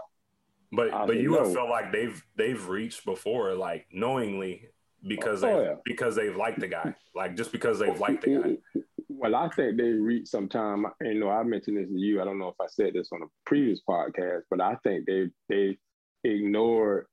[0.71, 1.45] But I but you no.
[1.53, 4.69] feel like they've they've reached before, like knowingly
[5.05, 5.75] because oh, they yeah.
[5.83, 8.81] because they've liked the guy, like just because they've liked the guy.
[9.09, 10.85] Well, I think they reached some time.
[10.99, 12.21] And, you know, I mentioned this to you.
[12.21, 15.29] I don't know if I said this on a previous podcast, but I think they
[15.49, 15.77] they
[16.23, 17.05] ignored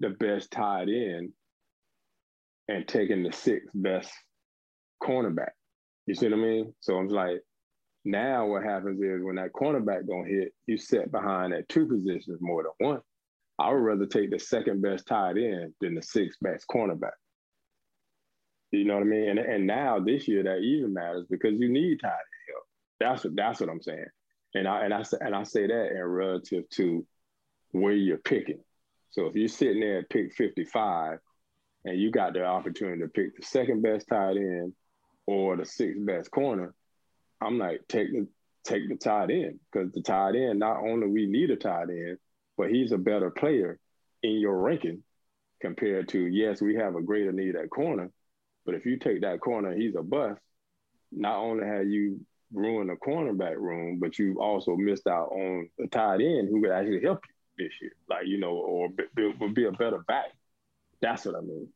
[0.00, 1.32] the best tight end
[2.68, 4.12] and taking the sixth best
[5.02, 5.50] cornerback.
[6.06, 6.74] You see what I mean?
[6.80, 7.40] So I'm like,
[8.04, 12.38] now what happens is when that cornerback don't hit, you set behind at two positions
[12.40, 13.00] more than one.
[13.58, 17.10] I would rather take the second best tight end than the sixth best cornerback.
[18.70, 19.28] You know what I mean?
[19.28, 22.64] And and now this year that even matters because you need tight end help.
[23.00, 24.06] That's what that's what I'm saying.
[24.54, 27.06] And I and I say and I say that in relative to
[27.72, 28.62] where you're picking.
[29.10, 31.18] So if you're sitting there at pick 55
[31.84, 34.72] and you got the opportunity to pick the second best tight end
[35.26, 36.74] or the sixth best corner,
[37.40, 38.26] I'm like, take the
[38.64, 42.18] take the tight end because the tight end not only we need a tight end,
[42.56, 43.78] but he's a better player
[44.22, 45.02] in your ranking
[45.60, 48.10] compared to yes, we have a greater need at corner,
[48.64, 50.40] but if you take that corner, he's a bust.
[51.12, 52.20] Not only have you
[52.52, 56.70] ruined the cornerback room, but you've also missed out on a tight end who could
[56.70, 60.32] actually help you this year, like you know, or be, would be a better back.
[61.00, 61.68] That's what I mean.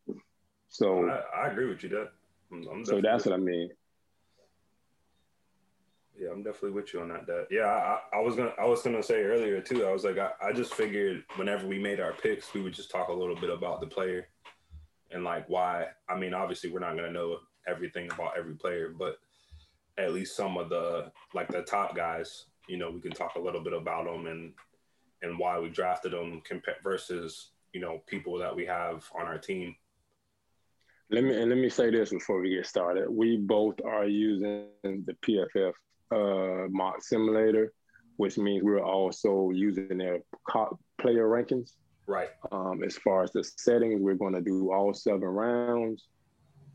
[0.69, 1.89] So I, I agree with you.
[1.91, 2.13] That
[2.85, 3.71] so that's what I mean.
[6.19, 7.27] Yeah, I'm definitely with you on that.
[7.27, 9.85] That yeah, I, I, was gonna I was gonna say earlier too.
[9.85, 12.91] I was like, I, I just figured whenever we made our picks, we would just
[12.91, 14.29] talk a little bit about the player
[15.11, 15.87] and like why.
[16.09, 19.17] I mean, obviously, we're not gonna know everything about every player, but
[19.99, 23.41] at least some of the like the top guys, you know, we can talk a
[23.41, 24.53] little bit about them and
[25.23, 29.39] and why we drafted them compared versus you know people that we have on our
[29.39, 29.75] team.
[31.11, 33.11] Let me and let me say this before we get started.
[33.11, 35.73] We both are using the PFF
[36.11, 37.73] uh, mock simulator,
[38.17, 40.21] which means we're also using their
[41.01, 41.73] player rankings.
[42.07, 42.29] Right.
[42.53, 46.07] Um, as far as the settings, we're going to do all seven rounds.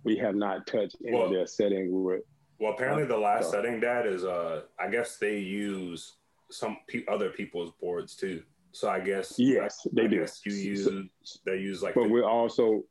[0.04, 1.89] We have not touched any well, of their settings.
[1.92, 2.22] We're,
[2.60, 6.13] well, apparently the last setting that is, uh, I guess they use
[6.50, 8.44] some pe- other people's boards too.
[8.72, 10.26] So I guess yes, they I do.
[10.46, 11.04] You use so,
[11.46, 12.13] they use like, but 50.
[12.13, 12.84] we're also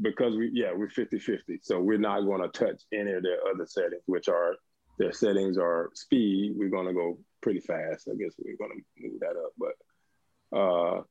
[0.00, 1.60] because we yeah we're 50-50.
[1.62, 4.56] So we're not going to touch any of their other settings, which are
[5.00, 6.52] their settings are speed.
[6.54, 8.06] We're to go pretty fast.
[8.06, 11.02] I guess we're to move that up, but uh,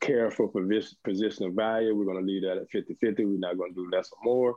[0.00, 0.50] care for
[1.04, 1.96] position of value.
[1.96, 3.24] We're to leave that at 50 50.
[3.24, 4.56] We're not to do less or more.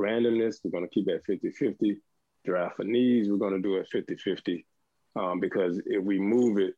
[0.00, 1.98] Randomness, we're to keep at 50 50.
[2.44, 4.66] Draft for needs, we're to do it 50 50.
[5.14, 6.74] Um, because if we move it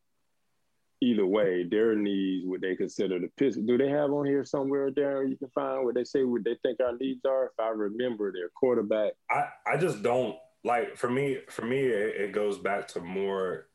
[1.01, 3.55] either way, their needs, what they consider the pitch.
[3.65, 6.55] Do they have on here somewhere, Darren, you can find what they say what they
[6.61, 7.45] think our needs are?
[7.45, 9.13] If I remember their quarterback.
[9.31, 13.67] I, I just don't like for me for me it, it goes back to more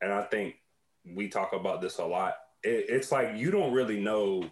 [0.00, 0.56] and I think
[1.04, 4.44] we talk about this a lot it, it's like you don't really know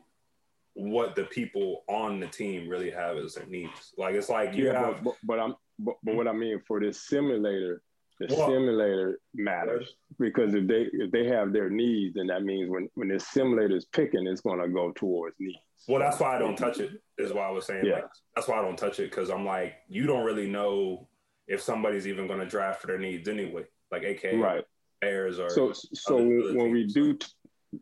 [0.76, 3.92] what the people on the team really have as their needs.
[3.96, 6.80] Like it's like you yeah, have, but, but I'm but, but what I mean for
[6.80, 7.82] this simulator,
[8.20, 12.70] the well, simulator matters because if they if they have their needs, then that means
[12.70, 15.58] when when the simulator is picking, it's going to go towards needs.
[15.88, 17.00] Well, that's why I don't touch it.
[17.16, 17.86] Is why I was saying.
[17.86, 17.94] Yeah.
[17.94, 21.08] Like, that's why I don't touch it because I'm like you don't really know
[21.46, 23.64] if somebody's even going to draft for their needs anyway.
[23.90, 24.64] Like AK right.
[25.00, 25.72] Bears or so.
[25.72, 27.16] So when we do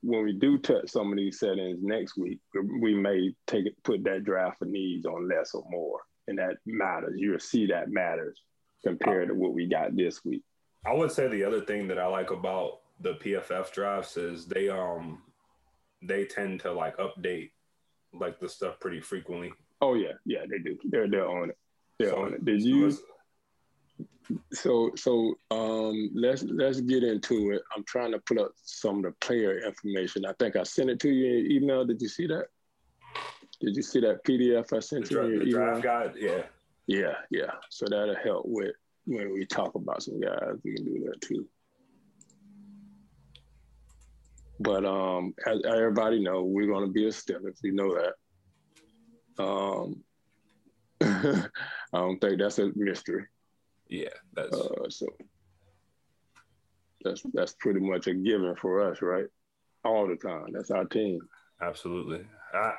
[0.03, 2.41] when we do touch some of these settings next week,
[2.81, 6.57] we may take it, put that draft for needs on less or more, and that
[6.67, 7.15] matters.
[7.17, 8.41] You'll see that matters
[8.83, 10.43] compared to what we got this week.
[10.87, 14.69] I would say the other thing that I like about the PFF drafts is they
[14.69, 15.23] um
[16.03, 17.51] they tend to like update
[18.13, 19.53] like the stuff pretty frequently.
[19.81, 20.77] Oh yeah, yeah, they do.
[20.85, 21.59] They're they're on it.
[21.99, 22.45] They're so, on it.
[22.45, 22.91] Did you?
[22.91, 22.99] so
[24.53, 27.63] so um, let's let's get into it.
[27.77, 30.25] I'm trying to put up some of the player information.
[30.25, 31.85] I think I sent it to you in email.
[31.85, 32.47] Did you see that?
[33.61, 35.45] Did you see that PDF I sent the, you?
[35.45, 36.43] The draft guide, yeah.
[36.87, 37.53] Yeah, yeah.
[37.71, 38.75] So that'll help with
[39.07, 40.57] when we talk about some guys.
[40.65, 41.47] We can do that too.
[44.61, 49.43] But um, as everybody know, we're going to be a step if We know that.
[49.43, 50.03] Um,
[51.01, 53.27] I don't think that's a mystery.
[53.89, 55.07] Yeah, that's uh, so.
[57.05, 59.27] That's that's pretty much a given for us, right?
[59.85, 60.47] All the time.
[60.53, 61.21] That's our team.
[61.61, 62.25] Absolutely.
[62.55, 62.73] I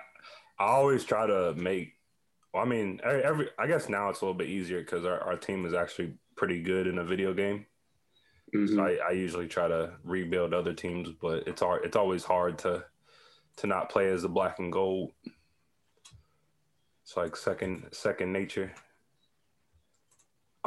[0.60, 1.94] I always try to make.
[2.54, 5.38] Well, I mean, every I guess now it's a little bit easier because our, our
[5.38, 7.66] team is actually pretty good in a video game.
[8.56, 8.76] Mm-hmm.
[8.76, 11.86] So I, I usually try to rebuild other teams, but it's hard.
[11.86, 12.84] It's always hard to
[13.58, 15.12] to not play as the black and gold.
[17.04, 18.72] It's like second second nature.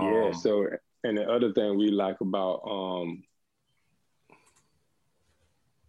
[0.00, 0.26] Yeah.
[0.26, 0.66] Um, so,
[1.04, 3.22] and the other thing we like about um,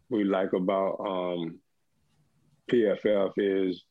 [0.09, 1.59] we like about um,
[2.69, 3.83] PFF is,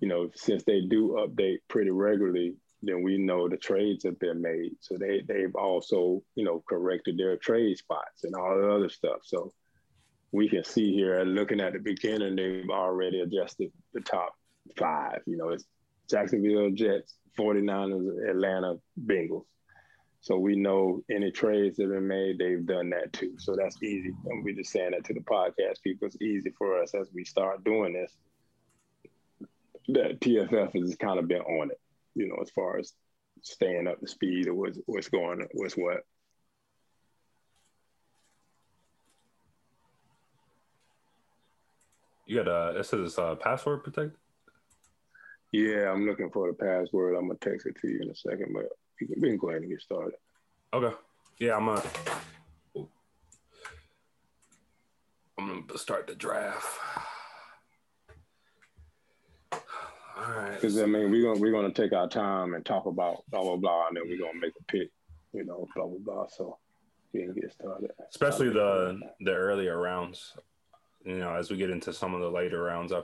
[0.00, 4.42] you know, since they do update pretty regularly, then we know the trades have been
[4.42, 4.72] made.
[4.80, 9.20] So they they've also, you know, corrected their trade spots and all the other stuff.
[9.24, 9.52] So
[10.32, 14.34] we can see here, looking at the beginning, they've already adjusted the top
[14.76, 15.20] five.
[15.26, 15.64] You know, it's
[16.08, 19.44] Jacksonville Jets, 49ers, Atlanta Bengals.
[20.20, 23.34] So we know any trades that have been made, they've done that too.
[23.38, 24.12] So that's easy.
[24.26, 26.06] And we're just saying that to the podcast people.
[26.06, 28.12] It's easy for us as we start doing this.
[29.88, 31.80] That PFF has kind of been on it,
[32.16, 32.92] you know, as far as
[33.42, 36.04] staying up to speed of what's, what's going, what's what.
[42.26, 44.16] You got a, it says uh, password protect?
[45.52, 47.16] Yeah, I'm looking for the password.
[47.16, 48.64] I'm gonna text it to you in a second, but
[49.00, 50.14] we can, we can go ahead and get started.
[50.72, 50.94] Okay.
[51.38, 51.82] Yeah, I'm gonna.
[55.38, 56.66] I'm gonna start the draft.
[59.52, 60.54] All right.
[60.54, 63.56] Because I mean, we're gonna we're gonna take our time and talk about blah blah
[63.56, 64.90] blah, and then we're gonna make a pick,
[65.32, 66.26] you know, blah blah blah.
[66.28, 66.58] So
[67.12, 67.90] we can get started.
[68.10, 70.34] Especially the the earlier rounds.
[71.04, 73.02] You know, as we get into some of the later rounds, I,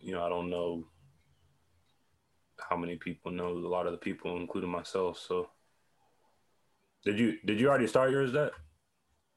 [0.00, 0.84] you know, I don't know
[2.68, 5.18] how many people know a lot of the people, including myself.
[5.18, 5.48] So,
[7.04, 8.32] did you did you already start yours?
[8.32, 8.52] That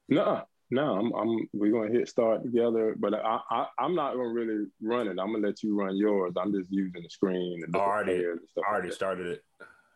[0.09, 0.95] no, no.
[0.95, 5.07] I'm, I'm we're gonna hit start together, but I, I I'm not gonna really run
[5.07, 5.17] it.
[5.19, 6.33] I'm gonna let you run yours.
[6.38, 9.43] I'm just using the screen and already and stuff already like started it.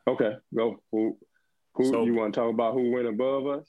[0.08, 0.82] Okay, go.
[0.92, 1.18] Who
[1.76, 2.74] who so, you want to talk about?
[2.74, 3.68] Who went above us?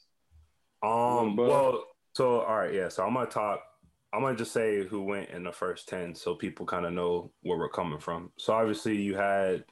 [0.81, 1.33] Um.
[1.33, 1.47] Above?
[1.47, 1.83] Well,
[2.15, 2.89] so all right, yeah.
[2.89, 3.61] So I'm gonna talk
[4.11, 7.31] I'm gonna just say who went in the first ten, so people kind of know
[7.43, 8.31] where we're coming from.
[8.37, 9.63] So obviously, you had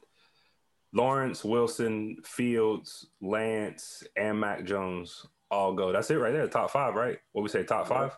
[0.93, 5.91] Lawrence, Wilson, Fields, Lance, and Mac Jones all go.
[5.91, 6.47] That's it right there.
[6.47, 7.17] Top five, right?
[7.31, 8.15] What we say, top five?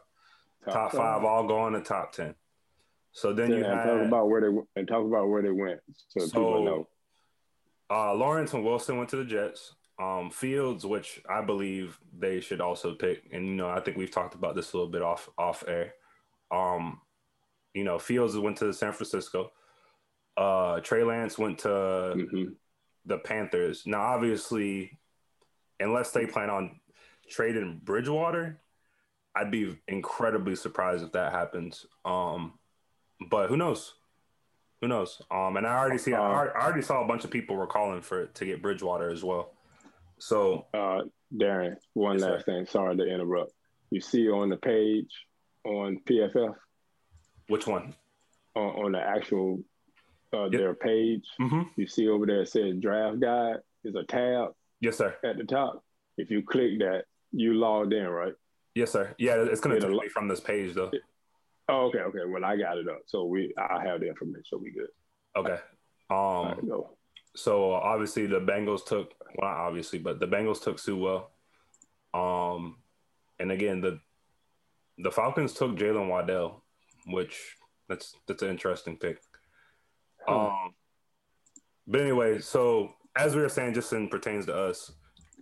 [0.66, 1.24] Top, top five.
[1.24, 2.36] all go in the top ten.
[3.12, 6.20] So then you had, talk about where they and talk about where they went, so,
[6.20, 6.88] so people know.
[7.90, 9.76] Uh, Lawrence and Wilson went to the Jets.
[10.02, 14.12] Um, Fields, which I believe they should also pick, and you know I think we've
[14.12, 15.96] talked about this a little bit off off air.
[16.52, 17.02] Um,
[17.74, 19.52] you know, Fields went to San Francisco.
[20.36, 22.44] Uh, Trey Lance went to mm-hmm.
[23.06, 23.84] the Panthers.
[23.86, 25.00] Now, obviously,
[25.80, 26.80] unless they plan on
[27.30, 28.62] trading Bridgewater,
[29.36, 31.86] I'd be incredibly surprised if that happens.
[32.06, 32.54] Um,
[33.30, 33.94] but who knows?
[34.82, 35.22] Who knows?
[35.30, 38.02] Um, and I already see, uh, I already saw a bunch of people were calling
[38.02, 39.54] for to get Bridgewater as well.
[40.20, 41.02] So, uh,
[41.34, 42.52] Darren, one yes, last sir.
[42.52, 42.66] thing.
[42.66, 43.52] Sorry to interrupt.
[43.92, 45.12] You see on the page
[45.66, 46.56] on PFF?
[47.48, 47.96] Which one?
[48.56, 49.60] On, on the actual
[50.34, 50.52] uh, yep.
[50.52, 51.62] their page, mm-hmm.
[51.76, 53.58] you see over there it says draft guide.
[53.84, 54.50] There's a tab.
[54.82, 55.16] Yes, sir.
[55.24, 55.84] At the top,
[56.18, 58.34] if you click that, you logged in, right?
[58.76, 59.14] Yes, sir.
[59.18, 60.90] Yeah, it's going to take me from this page though.
[60.94, 61.02] It,
[61.68, 62.20] oh, okay, okay.
[62.28, 64.88] Well, I got it up, so we I have the information, so we good.
[65.36, 65.58] Okay.
[66.10, 66.48] Um.
[66.48, 66.96] Right, go.
[67.36, 71.32] So obviously the Bengals took well, not obviously, but the Bengals took Sewell.
[72.14, 72.78] Um,
[73.40, 74.00] and again the
[75.00, 76.64] the Falcons took Jaylen Waddle,
[77.08, 77.56] which
[77.88, 79.20] that's that's an interesting pick.
[80.28, 80.74] Um,
[81.88, 84.92] but anyway, so as we were saying, just in pertains to us,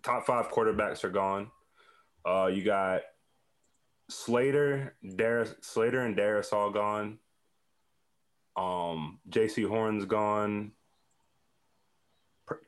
[0.04, 1.52] top five quarterbacks are gone.
[2.26, 3.02] Uh, you got
[4.10, 7.20] Slater, Darrisaw, Slater and Darrisaw all gone.
[8.56, 10.72] Um, Jaycee Horn's gone.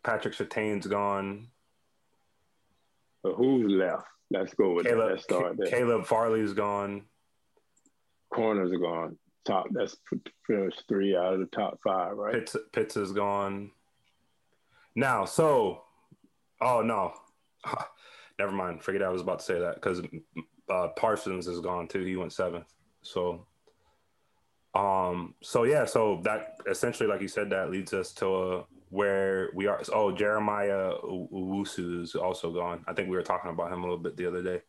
[0.03, 1.47] Patrick Surtain's gone.
[3.23, 4.05] But who's left?
[4.31, 5.11] Let's go with Caleb, that.
[5.11, 5.67] Let's start there.
[5.67, 7.03] Caleb Farley's gone.
[8.33, 9.17] Corners are gone.
[9.45, 9.67] Top.
[9.71, 9.97] That's
[10.45, 12.33] finished three out of the top five, right?
[12.33, 13.71] Pitts, Pitts is gone.
[14.95, 15.83] Now, so,
[16.61, 17.13] oh no,
[18.39, 18.83] never mind.
[18.83, 20.01] Forget I was about to say that because
[20.69, 22.03] uh, Parsons is gone too.
[22.03, 22.67] He went seventh.
[23.01, 23.47] So,
[24.75, 29.49] um, so yeah, so that essentially, like you said, that leads us to uh, where
[29.53, 29.81] we are.
[29.93, 32.83] Oh, Jeremiah Owusu is also gone.
[32.87, 34.61] I think we were talking about him a little bit the other day.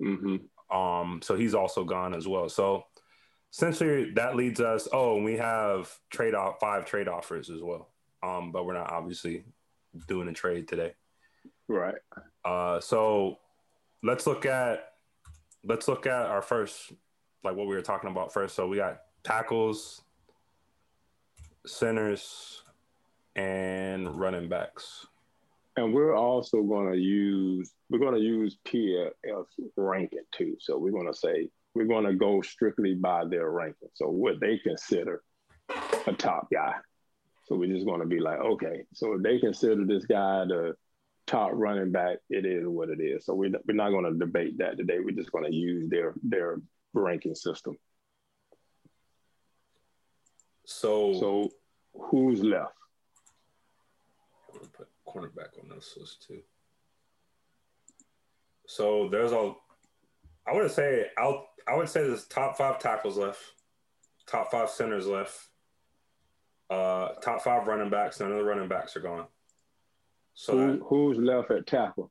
[0.00, 0.76] Mm-hmm.
[0.76, 2.48] Um, so he's also gone as well.
[2.48, 2.84] So
[3.52, 4.88] essentially, that leads us.
[4.92, 7.90] Oh, and we have trade off five trade offers as well.
[8.22, 9.44] Um, but we're not obviously
[10.06, 10.94] doing a trade today.
[11.68, 11.94] Right.
[12.44, 13.38] Uh, so
[14.02, 14.92] let's look at
[15.64, 16.92] let's look at our first
[17.42, 18.54] like what we were talking about first.
[18.54, 20.02] So we got tackles,
[21.66, 22.62] centers,
[23.36, 25.06] and running backs.
[25.76, 30.56] And we're also going to use we're going to use PFF ranking too.
[30.60, 33.88] So we're going to say we're going to go strictly by their ranking.
[33.94, 35.22] So what they consider
[36.06, 36.74] a top guy.
[37.46, 40.74] So we're just going to be like, okay, so if they consider this guy the
[41.26, 43.26] top running back, it is what it is.
[43.26, 44.98] So we're, we're not going to debate that today.
[44.98, 46.60] We're just going to use their their
[46.92, 47.76] ranking system.
[50.66, 51.50] So, so
[51.94, 52.74] who's left?
[55.14, 56.40] I'm gonna put cornerback on this list too.
[58.66, 59.52] So there's a,
[60.46, 61.46] I would say out.
[61.68, 63.40] I would say there's top five tackles left,
[64.26, 65.38] top five centers left,
[66.70, 68.20] uh, top five running backs.
[68.20, 69.26] None of the running backs are gone.
[70.34, 72.10] So Who, that, who's left at tackle?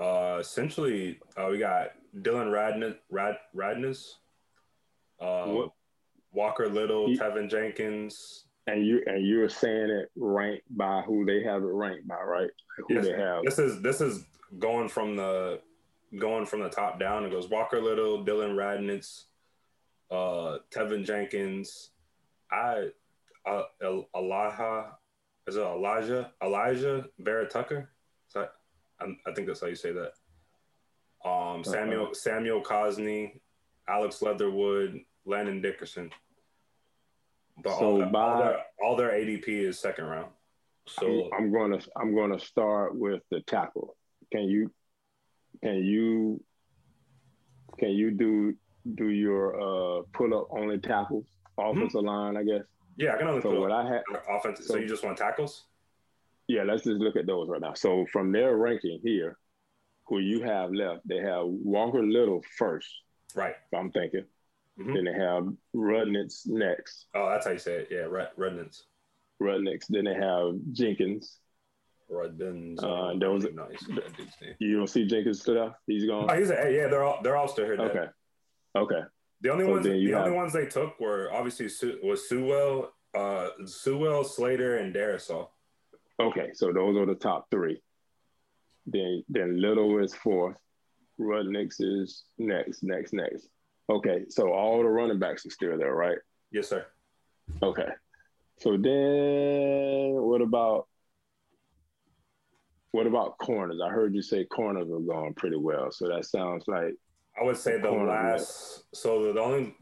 [0.00, 1.88] Uh, essentially, uh, we got
[2.22, 4.14] Dillon Radness, Rad, Radness,
[5.20, 5.68] uh,
[6.32, 8.44] Walker Little, he, Teven Jenkins.
[8.68, 12.50] And you and you're saying it ranked by who they have it ranked by, right?
[12.76, 13.04] Who yes.
[13.04, 13.42] they have.
[13.44, 14.24] This is this is
[14.58, 15.60] going from the
[16.18, 17.24] going from the top down.
[17.24, 19.24] It goes Walker Little, Dillon Radnitz,
[20.10, 21.90] uh, Teven Jenkins,
[22.50, 22.88] I,
[23.46, 24.92] uh, Alijah,
[25.46, 27.90] is it Alijah Alijah Vera Tucker?
[28.34, 28.52] That,
[29.00, 30.12] I think that's how you say that.
[31.28, 32.14] Um, Samuel uh-huh.
[32.14, 33.40] Samuel Cosmi,
[33.88, 36.10] Alex Leatherwood, Landon Dickerson.
[37.64, 40.28] So all, by, all, their, all their ADP is second round.
[40.86, 43.96] So I'm, I'm gonna I'm gonna start with the tackle.
[44.32, 44.72] Can you
[45.62, 46.42] can you
[47.78, 48.54] can you do
[48.94, 51.26] do your uh pull up only tackles
[51.58, 52.06] offensive mm-hmm.
[52.06, 52.36] line?
[52.36, 52.64] I guess.
[52.96, 54.64] Yeah, I can only so pull what I had offensive.
[54.64, 55.64] So, so you just want tackles?
[56.46, 57.74] Yeah, let's just look at those right now.
[57.74, 59.36] So from their ranking here,
[60.06, 62.88] who you have left, they have Walker Little first.
[63.34, 63.54] Right.
[63.74, 64.24] I'm thinking.
[64.78, 64.94] Mm-hmm.
[64.94, 67.06] Then they have Rudnitz next.
[67.14, 67.88] Oh, that's how you say it.
[67.90, 68.82] Yeah, Rud- Rudnitz.
[69.42, 69.86] Rudnitz.
[69.88, 71.38] Then they have Jenkins.
[72.10, 72.82] Rudnitz.
[72.82, 73.84] Uh, those, nice.
[74.58, 76.26] You don't see Jenkins still He's gone.
[76.30, 76.88] Oh, he's a, yeah.
[76.88, 77.74] They're all they're all still here.
[77.74, 78.06] Okay.
[78.76, 79.00] Okay.
[79.40, 80.24] The only so ones the have...
[80.24, 85.48] only ones they took were obviously Su- was Sewell, uh, Sewell, Slater, and Darrisaw.
[86.20, 87.80] Okay, so those are the top three.
[88.86, 90.56] Then then Little is fourth.
[91.20, 93.48] Rudnitz is next, next, next.
[93.90, 96.18] Okay, so all the running backs are still there, right?
[96.50, 96.86] Yes, sir.
[97.62, 97.88] Okay.
[98.58, 100.86] So then what about
[102.90, 103.80] what about corners?
[103.84, 105.90] I heard you say corners are going pretty well.
[105.90, 106.94] So that sounds like
[107.40, 109.74] I would say the last so the only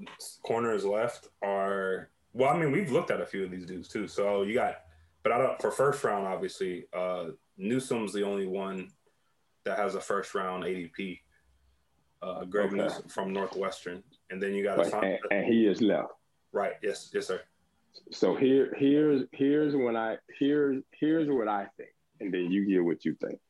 [0.42, 4.06] corners left are well, I mean, we've looked at a few of these dudes too.
[4.06, 4.76] So you got
[5.22, 8.90] but I don't for first round, obviously, uh Newsome's the only one
[9.64, 11.20] that has a first round ADP
[12.22, 12.94] uh, Greg okay.
[13.08, 14.92] from Northwestern, and then you got right.
[14.92, 16.12] and, and he is left.
[16.52, 16.74] Right.
[16.82, 17.10] Yes.
[17.12, 17.40] Yes, sir.
[18.12, 21.90] So here, here's here's when I here's here's what I think,
[22.20, 23.40] and then you hear what you think.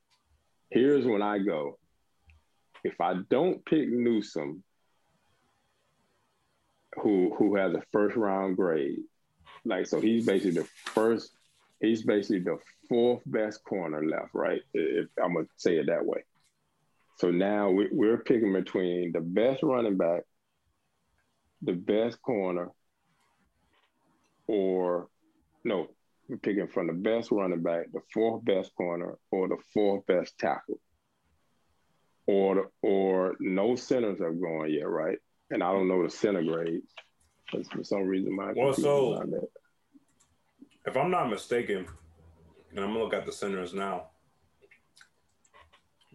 [0.70, 1.78] Here's when I go.
[2.84, 4.62] If I don't pick Newsome,
[7.02, 9.00] who who has a first round grade,
[9.64, 11.32] like so, he's basically the first.
[11.80, 12.58] He's basically the
[12.88, 14.62] fourth best corner left, right?
[14.72, 16.24] If I'm gonna say it that way.
[17.16, 20.22] So now we're picking between the best running back,
[21.62, 22.70] the best corner,
[24.46, 25.08] or
[25.64, 25.88] no,
[26.28, 30.38] we're picking from the best running back, the fourth best corner, or the fourth best
[30.38, 30.78] tackle.
[32.26, 35.18] Or or no centers are going yet, right?
[35.50, 36.92] And I don't know the center grades.
[37.50, 39.24] Because for some reason my well, so
[40.84, 41.86] if I'm not mistaken,
[42.72, 44.08] and I'm gonna look at the centers now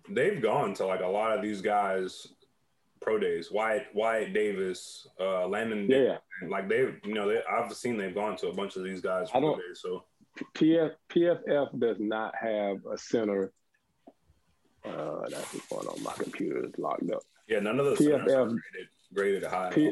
[0.09, 2.27] they've gone to like a lot of these guys
[3.01, 3.51] pro days.
[3.51, 5.87] Wyatt Wyatt Davis, uh, Landon.
[5.89, 6.17] Yeah, yeah.
[6.47, 9.29] like they've you know they, I've seen they've gone to a bunch of these guys.
[9.33, 9.57] I don't.
[9.57, 10.03] Days, so
[10.55, 13.51] PF, PFF does not have a center.
[14.83, 16.03] Uh, that's what's going on.
[16.03, 17.21] My computer is locked up.
[17.47, 19.71] Yeah, none of those PFF graded, graded high.
[19.71, 19.91] P,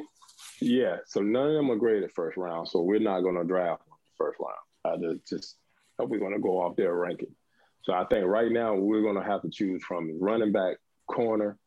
[0.62, 2.68] yeah, so none of them are graded first round.
[2.68, 3.84] So we're not going to draft
[4.18, 4.56] first round.
[4.86, 5.58] I just, just
[6.00, 7.36] we're going to go off their ranking.
[7.84, 10.78] So I think right now we're going to have to choose from running back,
[11.08, 11.58] corner,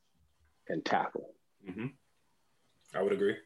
[0.68, 1.34] and tackle.
[1.68, 1.86] Mm-hmm.
[2.94, 3.36] I would agree.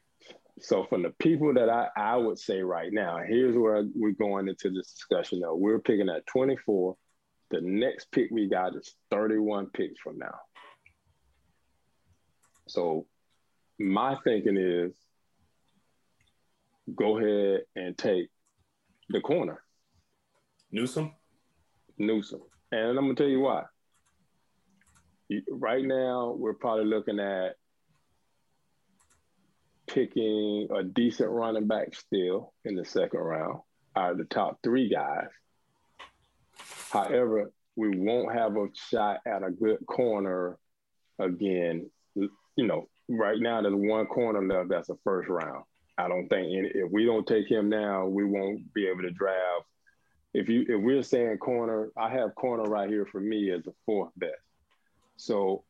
[0.61, 4.49] So from the people that I, I would say right now, here's where we're going
[4.49, 5.41] into this discussion.
[5.41, 6.97] Though we're picking at 24.
[7.51, 10.35] The next pick we got is 31 picks from now.
[12.67, 13.07] So
[13.79, 14.93] my thinking is
[16.93, 18.31] go ahead and take
[19.11, 19.62] the corner.
[20.73, 21.12] Newsom?
[21.99, 22.43] Newsome.
[22.73, 23.64] And I'm gonna tell you why.
[25.51, 27.57] Right now, we're probably looking at
[29.87, 33.61] picking a decent running back still in the second round
[33.95, 35.29] out of the top three guys.
[36.91, 40.59] However, we won't have a shot at a good corner
[41.19, 41.91] again.
[42.14, 45.64] You know, right now there's one corner left that's a first round.
[45.99, 49.11] I don't think any, if we don't take him now, we won't be able to
[49.11, 49.64] draft.
[50.37, 53.72] If you if we're saying corner, I have corner right here for me as the
[53.87, 54.34] fourth best.
[55.16, 55.64] So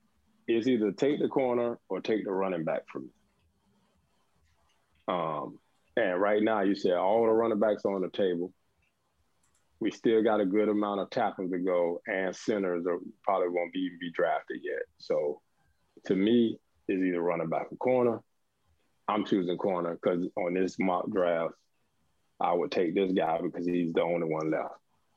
[0.48, 3.10] it's either take the corner or take the running back from me.
[5.06, 5.60] Um,
[5.96, 8.52] and right now, you said all the running backs on the table.
[9.78, 13.72] We still got a good amount of tackles to go, and centers are, probably won't
[13.72, 14.82] be, even be drafted yet.
[14.98, 15.42] So,
[16.06, 16.58] to me,
[16.88, 18.20] is either running back or corner.
[19.06, 21.54] I'm choosing corner because on this mock draft,
[22.41, 24.74] I would take this guy because he's the only one left.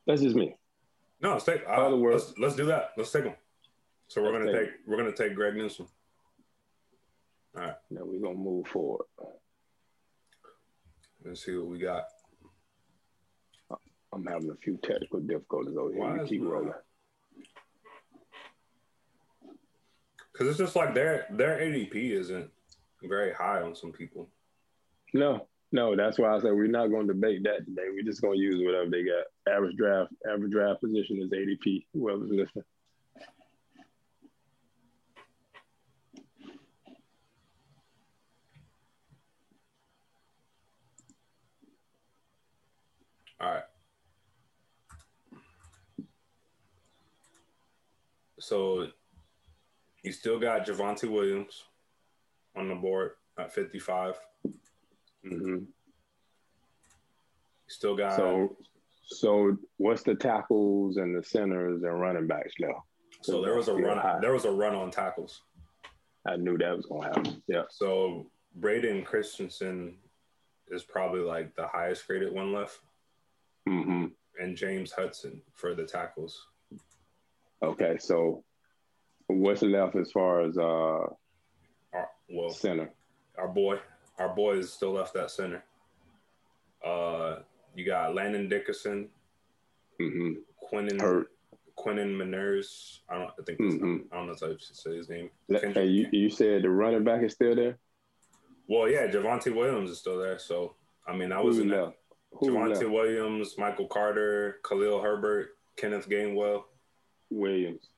[0.08, 0.56] That's just me.
[1.22, 1.62] No, let's take.
[1.68, 2.92] Uh, words, let's, let's do that.
[2.98, 3.36] Let's take him.
[4.08, 5.88] So we're gonna take, take we're gonna take Greg Newsome.
[7.56, 7.76] All right.
[7.92, 9.06] Now we're gonna move forward.
[11.24, 12.06] Let's see what we got.
[14.12, 16.00] I'm having a few technical difficulties over here.
[16.00, 16.74] Why keep rolling.
[20.32, 22.50] Because it's just like their their ADP isn't
[23.04, 24.30] very high on some people.
[25.14, 27.90] No, no, that's why I said we're not going to debate that today.
[27.92, 29.54] We're just going to use whatever they got.
[29.54, 31.86] Average draft, average draft position is ADP.
[31.94, 32.66] Whoever's listening.
[43.42, 43.64] All right.
[48.40, 48.88] So
[50.04, 51.64] you still got Javonte Williams
[52.56, 54.16] on the board at 55.
[55.26, 55.66] Mm-hmm.
[57.68, 58.16] Still got.
[58.16, 58.58] So,
[59.04, 62.84] so what's the tackles and the centers and running backs now?
[63.22, 63.98] So there was a run.
[63.98, 64.20] High.
[64.22, 65.42] There was a run on tackles.
[66.28, 67.44] I knew that was going to happen.
[67.48, 67.64] Yeah.
[67.70, 69.96] So Braden Christensen
[70.70, 72.80] is probably like the highest graded one left.
[73.68, 74.06] Mm-hmm.
[74.40, 76.48] And James Hudson for the tackles.
[77.62, 78.44] Okay, so
[79.28, 80.62] what's left as far as uh
[81.94, 82.90] our, well center?
[83.38, 83.80] Our boy,
[84.20, 85.64] our boys still left that center.
[86.86, 87.38] Uh,
[87.76, 89.10] you got Landon Dickerson,
[90.00, 90.34] mm-hmm.
[90.62, 91.32] Quinton Hurt.
[91.76, 93.00] Quinton Meinerz.
[93.10, 93.32] I don't.
[93.40, 93.60] I think.
[93.60, 93.98] Mm-hmm.
[94.12, 95.30] I don't know if I should say his name.
[95.50, 97.78] Hey, you, you said the running back is still there.
[98.68, 100.38] Well, yeah, Javonte Williams is still there.
[100.40, 100.76] So
[101.08, 101.94] I mean, I was Who in that.
[102.42, 106.64] Javonte Williams, Michael Carter, Khalil Herbert, Kenneth Gainwell.
[107.32, 107.90] Williams.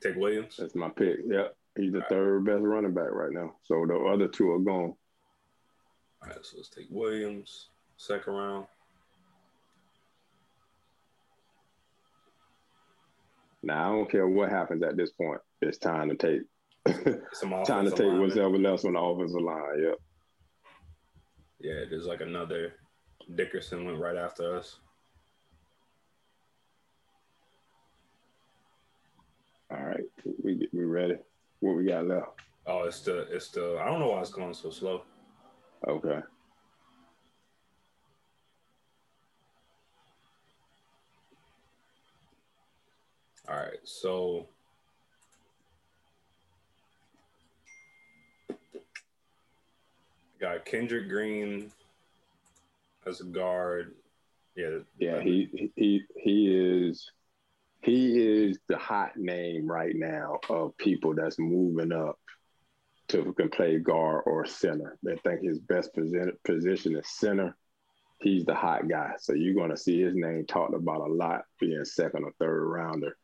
[0.00, 0.56] Take Williams.
[0.58, 1.18] That's my pick.
[1.26, 2.54] Yeah, he's the All third right.
[2.54, 3.56] best running back right now.
[3.64, 4.94] So the other two are gone.
[6.22, 8.66] All right, so let's take Williams second round.
[13.62, 15.40] Now I don't care what happens at this point.
[15.60, 16.42] It's time to take
[17.66, 19.82] time to take what's ever left on the offensive line.
[19.82, 19.94] Yep.
[21.60, 22.72] Yeah, there's like another
[23.34, 24.78] Dickerson went right after us.
[29.70, 30.04] All right,
[30.42, 31.16] we we ready.
[31.60, 32.28] What we got left?
[32.66, 33.78] Oh, it's the it's the.
[33.80, 35.02] I don't know why it's going so slow.
[35.88, 36.20] Okay.
[43.48, 44.46] All right, so
[50.40, 51.72] got Kendrick Green
[53.06, 53.94] as a guard.
[54.54, 54.78] Yeah.
[54.98, 57.10] Yeah, he he he is
[57.82, 62.18] he is the hot name right now of people that's moving up
[63.10, 64.98] to can play guard or center.
[65.02, 67.56] They think his best position is center.
[68.20, 69.12] He's the hot guy.
[69.18, 72.66] So you're going to see his name talked about a lot being second or third
[72.66, 73.16] rounder.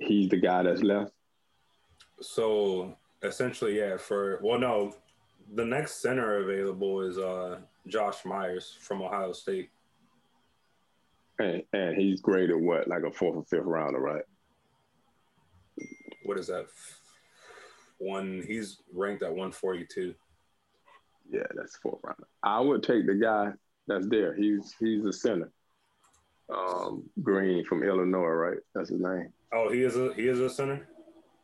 [0.00, 1.12] He's the guy that's left.
[2.20, 4.94] So essentially, yeah, for, well, no,
[5.54, 9.70] the next center available is uh, Josh Myers from Ohio State.
[11.38, 14.24] And, and he's graded what, like a fourth or fifth rounder, right?
[16.24, 16.66] What is that?
[17.98, 18.42] One.
[18.46, 20.14] He's ranked at one forty two.
[21.30, 22.26] Yeah, that's fourth rounder.
[22.42, 23.50] I would take the guy
[23.86, 24.34] that's there.
[24.34, 25.50] He's he's a center.
[26.54, 28.58] Um, Green from Illinois, right?
[28.74, 29.32] That's his name.
[29.52, 30.86] Oh, he is a he is a center.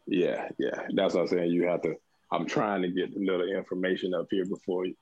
[0.06, 0.86] Yeah, yeah.
[0.94, 1.50] That's what I'm saying.
[1.50, 1.94] You have to.
[2.32, 4.94] I'm trying to get a little information up here before you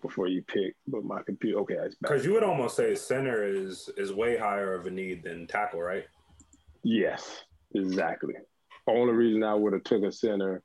[0.00, 1.58] before you pick, but my computer.
[1.60, 5.46] Okay, because you would almost say center is is way higher of a need than
[5.46, 6.04] tackle, right?
[6.82, 7.44] Yes,
[7.74, 8.34] exactly.
[8.86, 10.62] Only reason I would have took a center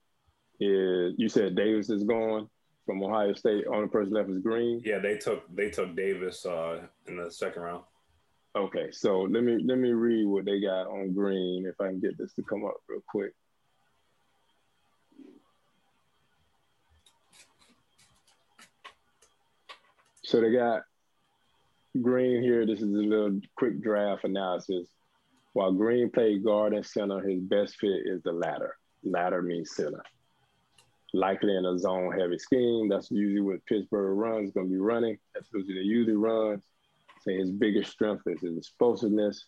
[0.59, 2.49] is you said Davis is gone
[2.85, 3.65] from Ohio State.
[3.67, 4.81] Only person left is Green.
[4.83, 7.83] Yeah, they took they took Davis uh, in the second round.
[8.55, 11.99] Okay, so let me let me read what they got on Green if I can
[11.99, 13.33] get this to come up real quick.
[20.23, 20.83] So they got
[22.01, 22.65] Green here.
[22.65, 24.87] This is a little quick draft analysis.
[25.53, 28.75] While Green played guard and center, his best fit is the latter.
[29.03, 30.03] Latter means center
[31.17, 32.87] likely in a zone heavy scheme.
[32.87, 35.17] That's usually what Pittsburgh runs going to be running.
[35.33, 36.63] That's what they usually runs.
[37.21, 39.45] Say his biggest strength is his explosiveness.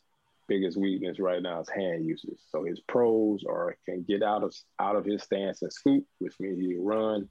[0.47, 2.39] Biggest weakness right now is hand usage.
[2.49, 6.33] So his pros are can get out of out of his stance and scoop, which
[6.39, 7.29] means he run.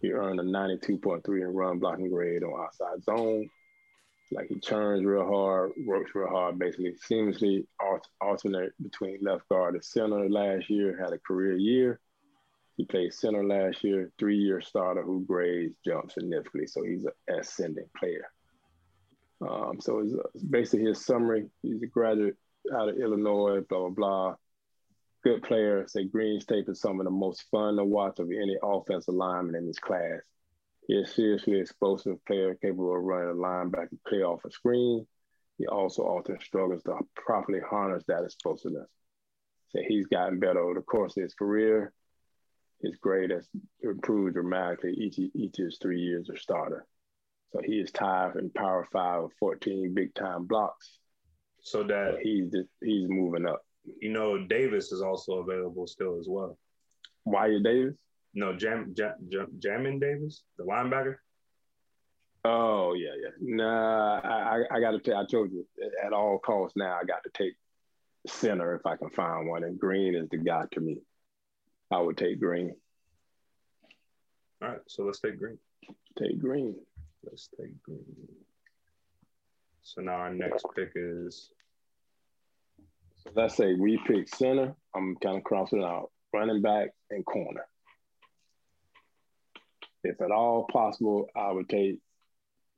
[0.00, 3.48] He earned a 92.3 in run blocking grade on outside zone.
[4.32, 7.66] Like he turns real hard, works real hard, basically seamlessly
[8.20, 12.00] alternate between left guard and center last year, had a career year
[12.80, 16.66] he played center last year, three year starter who grades jump significantly.
[16.66, 18.26] So he's an ascending player.
[19.42, 21.44] Um, so it's, it's basically his summary.
[21.60, 22.36] He's a graduate
[22.74, 24.34] out of Illinois, blah, blah, blah.
[25.22, 25.86] Good player.
[25.88, 29.56] Say Green State is some of the most fun to watch of any offensive lineman
[29.56, 30.22] in this class.
[30.86, 35.06] He's a seriously explosive player capable of running a linebacker play off a screen.
[35.58, 38.88] He also often struggles to properly harness that explosiveness.
[39.68, 41.92] So he's gotten better over the course of his career
[42.82, 43.48] his grade has
[43.82, 46.86] improved dramatically each each of his three years of starter.
[47.52, 50.98] So he is tied in Power Five with 14 big time blocks.
[51.62, 53.60] So that so he's he's moving up.
[54.00, 56.58] You know, Davis is also available still as well.
[57.24, 57.94] Why Wyatt Davis?
[58.34, 61.16] No, Jam, Jam, Jam Jamin Davis, the linebacker.
[62.44, 63.30] Oh yeah, yeah.
[63.40, 65.18] Nah, I I got to tell.
[65.18, 65.66] I told you
[66.04, 66.76] at all costs.
[66.76, 67.54] Now I got to take
[68.26, 70.98] center if I can find one, and Green is the guy to me.
[71.90, 72.74] I would take green.
[74.62, 75.58] All right, so let's take green.
[76.18, 76.76] Take green.
[77.24, 78.04] Let's take green.
[79.82, 81.50] So now our next pick is.
[83.16, 84.74] So let's say we pick center.
[84.94, 87.66] I'm kind of crossing out running back and corner.
[90.04, 91.98] If at all possible, I would take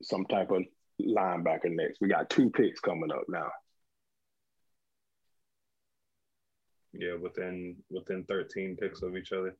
[0.01, 0.63] some type of
[1.01, 2.01] linebacker next.
[2.01, 3.49] We got two picks coming up now.
[6.93, 9.55] Yeah, within within 13 picks of each other.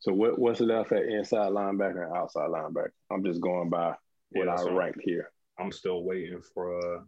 [0.00, 2.90] So what what's left at inside linebacker and outside linebacker?
[3.10, 3.94] I'm just going by
[4.30, 5.30] what yeah, I so ranked here.
[5.58, 7.00] I'm still waiting for uh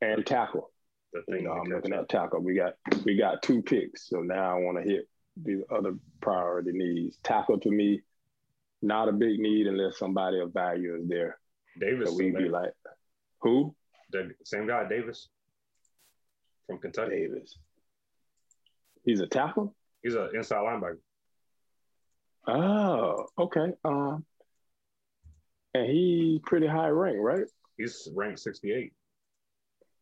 [0.00, 0.70] and tackle.
[1.12, 2.02] The thing you know, I'm looking up.
[2.02, 2.40] at tackle.
[2.40, 6.72] We got we got two picks, so now I want to hit these other priority
[6.72, 7.18] needs.
[7.22, 8.02] Tackle to me,
[8.80, 11.38] not a big need unless somebody of value is there.
[11.80, 12.72] Davis, so we be like,
[13.40, 13.74] who?
[14.10, 15.28] The same guy, Davis
[16.72, 17.28] from Kentucky.
[17.28, 17.58] Davis.
[19.04, 19.74] He's a tackle.
[20.02, 20.98] He's an inside linebacker.
[22.46, 23.72] Oh, okay.
[23.84, 24.24] Um,
[25.74, 27.44] and he pretty high rank, right?
[27.76, 28.92] He's ranked sixty eight.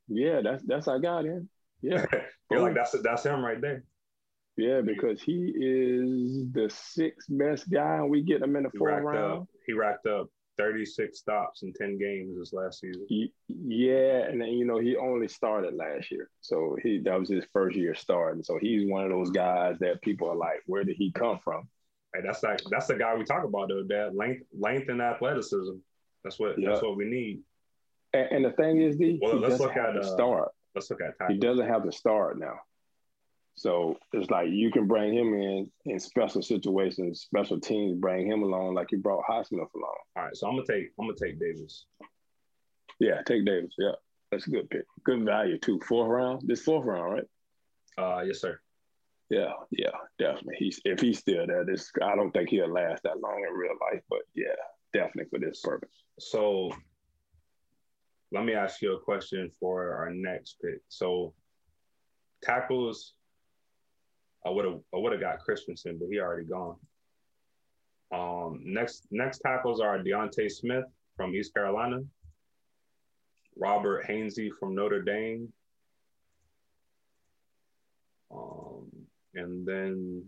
[0.09, 1.49] Yeah, that's that's our guy then.
[1.83, 2.05] Yeah,
[2.51, 3.85] you're like that's that's him right there.
[4.57, 9.03] Yeah, because he is the sixth best guy, and we get him in the fourth
[9.03, 9.43] round.
[9.43, 10.29] Up, he racked up
[10.61, 13.07] 36 stops in 10 games this last season.
[13.49, 17.45] Yeah, and then, you know he only started last year, so he that was his
[17.53, 18.43] first year starting.
[18.43, 21.69] So he's one of those guys that people are like, where did he come from?
[22.15, 23.85] Hey, that's like that's the guy we talk about though.
[23.89, 25.77] That length, length and athleticism.
[26.25, 26.71] That's what yep.
[26.71, 27.41] that's what we need.
[28.13, 30.51] And, and the thing is, D, well, let's look at the uh, start.
[30.75, 32.59] Let's look at He doesn't have to start now.
[33.55, 38.43] So it's like you can bring him in in special situations, special teams bring him
[38.43, 39.97] along like you brought Highsmith along.
[40.17, 41.87] All right, so I'm gonna take I'm gonna take Davis.
[42.99, 43.75] Yeah, take Davis.
[43.79, 43.93] Yeah,
[44.31, 44.85] that's a good pick.
[45.05, 45.81] Good value too.
[45.87, 46.43] Fourth round.
[46.47, 47.25] This fourth round, right?
[47.99, 48.61] Uh, yes, sir.
[49.29, 50.57] Yeah, yeah, definitely.
[50.59, 53.77] He's if he's still there, this I don't think he'll last that long in real
[53.93, 54.47] life, but yeah,
[54.93, 56.03] definitely for this purpose.
[56.19, 56.73] So
[58.33, 60.81] let me ask you a question for our next pick.
[60.89, 61.35] So
[62.43, 63.15] tackles
[64.45, 66.77] I would have I would have got Christensen, but he already gone.
[68.13, 70.85] Um, next next tackles are D'Ante Smith
[71.17, 72.01] from East Carolina,
[73.57, 75.53] Robert Hainsey from Notre Dame,
[78.33, 78.91] um,
[79.35, 80.25] and then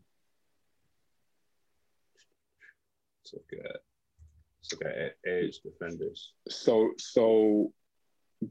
[3.18, 3.80] let's look at
[4.60, 6.34] let's look at edge defenders.
[6.48, 7.72] So so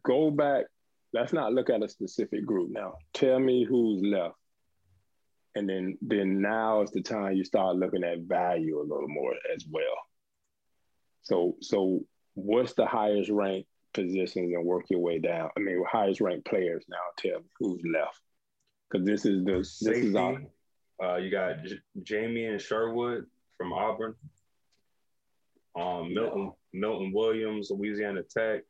[0.04, 0.66] go back.
[1.14, 2.96] Let's not look at a specific group now.
[3.14, 4.36] Tell me who's left.
[5.56, 9.34] And then then now is the time you start looking at value a little more
[9.54, 9.84] as well.
[11.24, 15.50] So so what's the highest ranked positions and work your way down?
[15.58, 16.98] I mean, highest ranked players now.
[17.18, 18.22] Tell me who's left
[18.90, 20.42] because this is the Safety, this is our,
[21.04, 21.58] uh, you got
[22.04, 23.26] J- and Sherwood
[23.58, 24.16] from Auburn.
[25.76, 28.62] Um, Milton Milton Williams, Louisiana Tech.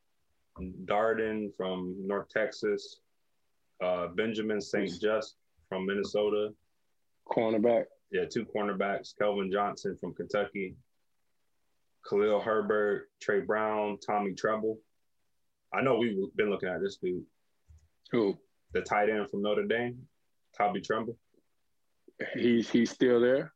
[0.86, 3.00] Darden from North Texas.
[3.84, 5.00] Uh, Benjamin St.
[5.02, 5.36] Just
[5.70, 6.50] from Minnesota.
[7.30, 7.86] Cornerback.
[8.12, 9.14] Yeah, two cornerbacks.
[9.18, 10.76] Kelvin Johnson from Kentucky.
[12.08, 14.78] Khalil Herbert, Tre Brown, Tommy Tremble.
[15.74, 17.24] I know we've been looking at this dude.
[18.12, 18.38] Who?
[18.74, 20.00] The tight end from Notre Dame,
[20.58, 21.18] Tommy Tremble.
[22.34, 23.54] He's he's still there.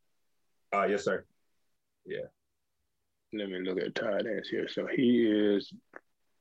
[0.74, 1.26] Uh yes, sir.
[2.05, 2.28] Yeah.
[3.34, 4.68] Let me look at tight ends here.
[4.68, 5.72] So he is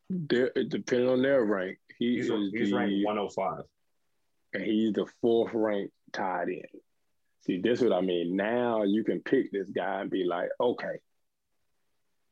[0.08, 1.78] there depending on their rank.
[1.98, 3.64] He he's, is he's the, ranked 105.
[4.54, 6.80] And he's the fourth ranked tight end.
[7.47, 8.36] See, this is what I mean.
[8.36, 10.99] Now you can pick this guy and be like, okay,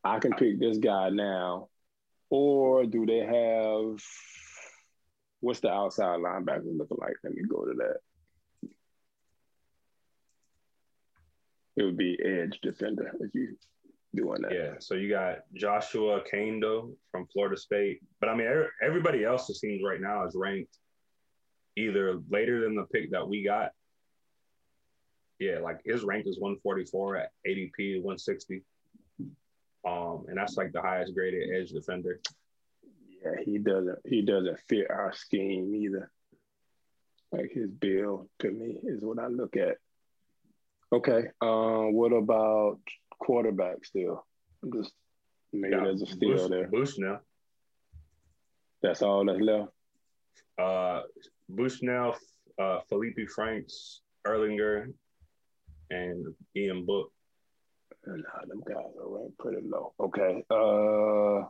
[0.02, 1.68] I can pick this guy now.
[2.30, 4.02] Or do they have
[5.40, 7.14] what's the outside linebacker looking like?
[7.22, 8.70] Let me go to that.
[11.76, 13.56] It would be edge defender if you
[14.14, 14.52] doing that.
[14.52, 14.74] Yeah.
[14.78, 19.56] So you got Joshua Kaindoh from Florida State, but I mean er, everybody else it
[19.56, 20.78] seems right now is ranked
[21.76, 23.72] either later than the pick that we got.
[25.42, 28.62] Yeah, like his rank is 144 at ADP 160.
[29.84, 32.20] Um, and that's like the highest graded edge defender.
[33.24, 36.12] Yeah, he doesn't he doesn't fit our scheme either.
[37.32, 39.78] Like his bill to me is what I look at.
[40.92, 41.24] Okay.
[41.40, 42.78] Um, what about
[43.18, 44.24] quarterback still?
[44.62, 44.92] I'm just
[45.52, 46.68] maybe yeah, there's a steal Bush, there.
[46.68, 47.20] Bushnell.
[48.80, 49.72] That's all that's left.
[50.56, 51.02] Uh
[51.48, 52.14] Bushnell,
[52.60, 54.92] uh Feleipe Franks, Ehlinger,
[55.92, 57.12] and Ian Book.
[58.06, 58.16] Nah,
[58.48, 59.92] them guys are ranked pretty low.
[60.00, 60.44] Okay.
[60.50, 61.46] Uh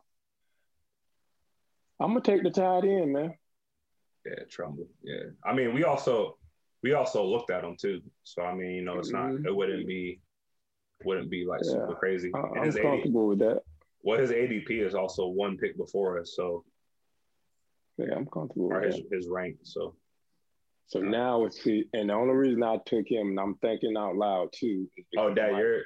[2.03, 3.35] I'm gonna take the tight end, man.
[4.27, 4.89] Yeah, Tremble.
[5.03, 5.31] Yeah.
[5.45, 6.39] I mean, we also
[6.83, 8.03] we also looked at him too.
[8.25, 9.43] So I mean, you know, it's mm-hmm.
[9.43, 10.21] not it wouldn't be
[11.05, 11.73] wouldn't be like yeah.
[11.73, 12.31] super crazy.
[12.35, 13.63] I, I'm his comfortable AD, with that.
[14.03, 16.65] Well, his ADP is also one pick before us, so
[17.99, 19.57] yeah, I'm comfortable with his, his rank.
[19.63, 19.95] So
[20.93, 24.15] so now it's see, and the only reason I took him, and I'm thinking out
[24.15, 24.87] loud too.
[25.17, 25.85] Oh, Dad, you're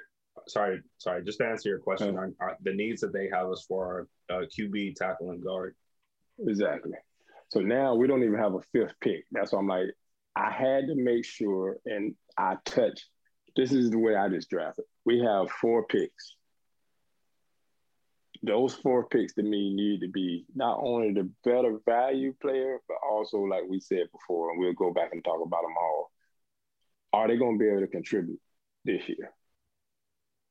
[0.49, 1.23] sorry, sorry.
[1.23, 4.97] Just to answer your question, uh, the needs that they have us for uh, QB,
[4.97, 5.77] tackle, and guard.
[6.45, 6.95] Exactly.
[7.53, 9.27] So now we don't even have a fifth pick.
[9.31, 9.95] That's why I'm like,
[10.35, 13.07] I had to make sure, and I touched.
[13.55, 14.87] This is the way I just drafted.
[15.05, 16.35] We have four picks.
[18.43, 22.99] Those four picks to me need to be not only the better value player, but
[23.09, 26.11] also, like we said before, and we'll go back and talk about them all.
[27.13, 28.41] Are they going to be able to contribute
[28.85, 29.33] this year?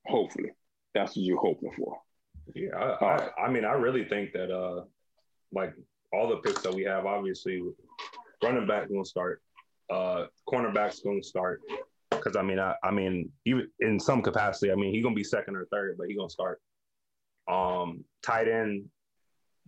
[0.08, 0.52] Hopefully,
[0.94, 1.98] that's what you're hoping for.
[2.54, 4.84] Yeah, I, I, I mean, I really think that uh,
[5.52, 5.74] like
[6.14, 7.62] all the picks that we have, obviously,
[8.44, 9.42] running back going to start,
[9.92, 11.62] uh, cornerback's going to start.
[12.10, 15.24] Because I mean, I, I mean, even in some capacity, I mean, he's gonna be
[15.24, 16.62] second or third, but he's gonna start.
[17.48, 18.86] Um, tight end,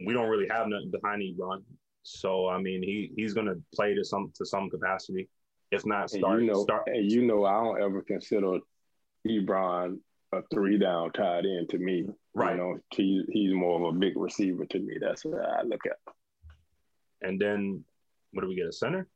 [0.05, 1.63] we don't really have nothing behind Ebron,
[2.03, 5.27] so I mean, he he's gonna play to some to some capacity,
[5.71, 6.39] if not start.
[6.39, 6.83] And you know, start.
[6.87, 8.59] and you know, I don't ever consider
[9.27, 9.99] Ebron
[10.33, 12.07] a three down tight end to me.
[12.33, 12.51] Right.
[12.51, 14.97] You know, he, he's more of a big receiver to me.
[15.01, 15.97] That's what I look at.
[17.21, 17.83] And then,
[18.31, 18.67] what do we get?
[18.67, 19.07] A center?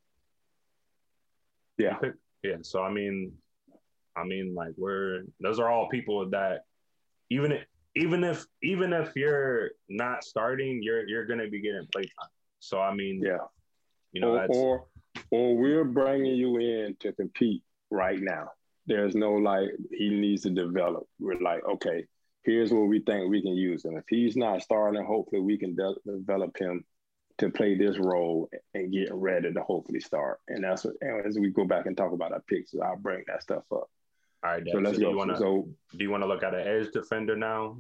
[1.77, 1.97] Yeah.
[2.43, 2.57] Yeah.
[2.61, 3.33] So I mean,
[4.17, 6.65] I mean, like we're those are all people that
[7.29, 7.61] even if
[7.95, 12.29] even if even if you're not starting, you're you're gonna be getting playtime.
[12.59, 13.37] So I mean, yeah,
[14.11, 14.85] you know, or, or
[15.31, 18.49] or we're bringing you in to compete right now.
[18.87, 21.07] There's no like he needs to develop.
[21.19, 22.05] We're like, okay,
[22.43, 23.97] here's what we think we can use him.
[23.97, 26.83] If he's not starting, hopefully we can de- develop him
[27.37, 30.39] to play this role and get ready to hopefully start.
[30.47, 33.23] And that's what, and as we go back and talk about our picks, I'll bring
[33.27, 33.89] that stuff up.
[34.43, 35.07] All right, so let's so go.
[35.07, 37.77] Do you wanna, so do you want to look at an edge defender now?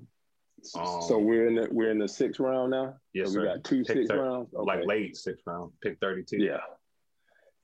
[0.75, 2.95] Um, so we're in the we're in the sixth round now.
[3.13, 3.41] Yes, so sir.
[3.41, 4.65] We got two pick sixth thir- rounds, okay.
[4.65, 6.37] like late sixth round, pick thirty two.
[6.37, 6.59] Yeah,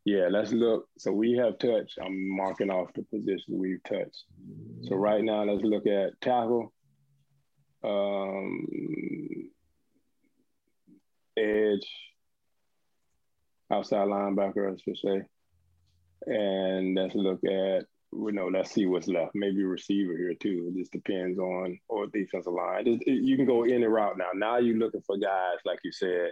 [0.03, 0.29] yeah.
[0.31, 0.87] Let's look.
[0.97, 1.99] So we have touched.
[2.03, 4.23] I'm marking off the position we've touched.
[4.83, 6.73] So right now, let's look at tackle,
[7.83, 8.65] um,
[11.37, 11.87] edge,
[13.71, 15.21] outside linebacker, I should say.
[16.25, 19.35] And let's look at, you know, let's see what's left.
[19.35, 20.71] Maybe receiver here too.
[20.71, 22.87] It just depends on, or defensive line.
[22.87, 24.29] It, it, you can go any route now.
[24.33, 26.31] Now you're looking for guys, like you said,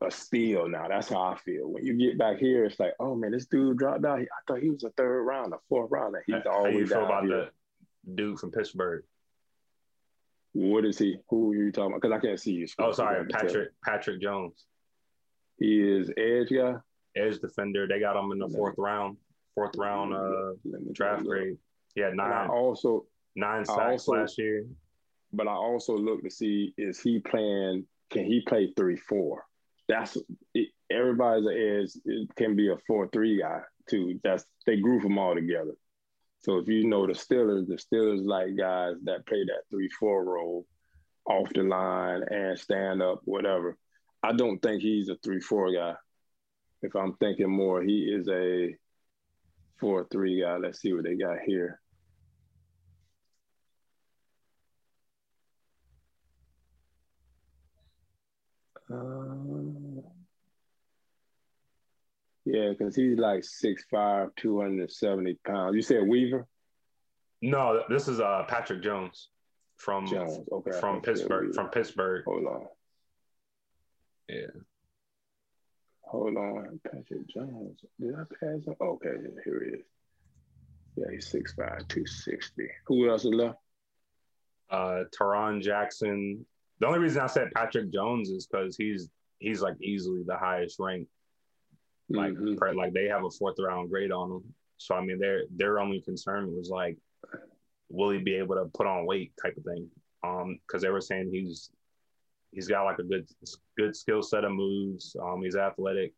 [0.00, 0.88] a steal now.
[0.88, 1.70] That's how I feel.
[1.70, 4.20] When you get back here, it's like, oh man, this dude dropped out.
[4.20, 6.14] I thought he was a third round, a fourth round.
[6.26, 7.48] He's how, always how you feel about here.
[8.06, 9.04] the dude from Pittsburgh?
[10.52, 11.16] What is he?
[11.30, 12.00] Who are you talking about?
[12.00, 12.66] Because I can't see you.
[12.78, 14.64] Oh, sorry, Patrick Patrick Jones.
[15.58, 16.76] He is edge guy.
[17.16, 17.86] Edge defender.
[17.88, 19.16] They got him in the fourth round.
[19.54, 20.52] Fourth round uh,
[20.92, 21.56] draft grade.
[21.94, 22.48] Yeah, nine.
[22.48, 24.66] also nine sacks also, last year.
[25.32, 27.86] But I also look to see is he playing?
[28.10, 29.46] Can he play three four?
[29.88, 30.16] That's
[30.54, 32.00] it, everybody's edge.
[32.04, 34.18] It can be a four three guy too.
[34.24, 35.74] That's they group them all together.
[36.40, 40.24] So if you know the Steelers, the Steelers like guys that play that three four
[40.24, 40.66] role
[41.26, 43.78] off the line and stand up, whatever.
[44.22, 45.94] I don't think he's a three four guy.
[46.82, 48.74] If I'm thinking more, he is a
[49.78, 50.56] four three guy.
[50.56, 51.80] Let's see what they got here.
[58.90, 60.02] Uh,
[62.44, 65.74] yeah, because he's like 6'5", 270 pounds.
[65.74, 66.46] You said Weaver?
[67.40, 69.28] No, this is uh Patrick Jones
[69.76, 70.46] from Jones.
[70.50, 71.54] Okay, from Pittsburgh.
[71.54, 72.24] From Pittsburgh.
[72.24, 72.66] Hold on.
[74.28, 74.46] Yeah.
[76.14, 77.80] Hold on, Patrick Jones.
[78.00, 78.76] Did I pass him?
[78.80, 79.84] Okay, here he is.
[80.96, 81.56] Yeah, he's 6'5",
[81.88, 82.68] 260.
[82.86, 83.58] Who else is left?
[84.70, 86.46] Uh, Tarron Jackson.
[86.78, 89.08] The only reason I said Patrick Jones is because he's
[89.40, 91.10] he's like easily the highest ranked
[92.08, 92.54] like mm-hmm.
[92.54, 94.54] per, like they have a fourth round grade on him.
[94.76, 96.96] So I mean, their their only concern was like,
[97.88, 99.88] will he be able to put on weight type of thing?
[100.22, 101.70] Um, because they were saying he's
[102.54, 103.28] he's got like a good
[103.76, 105.16] good skill set of moves.
[105.20, 106.12] Um, he's athletic,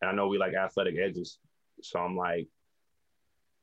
[0.00, 1.38] and I know we like athletic edges.
[1.82, 2.46] So I'm like,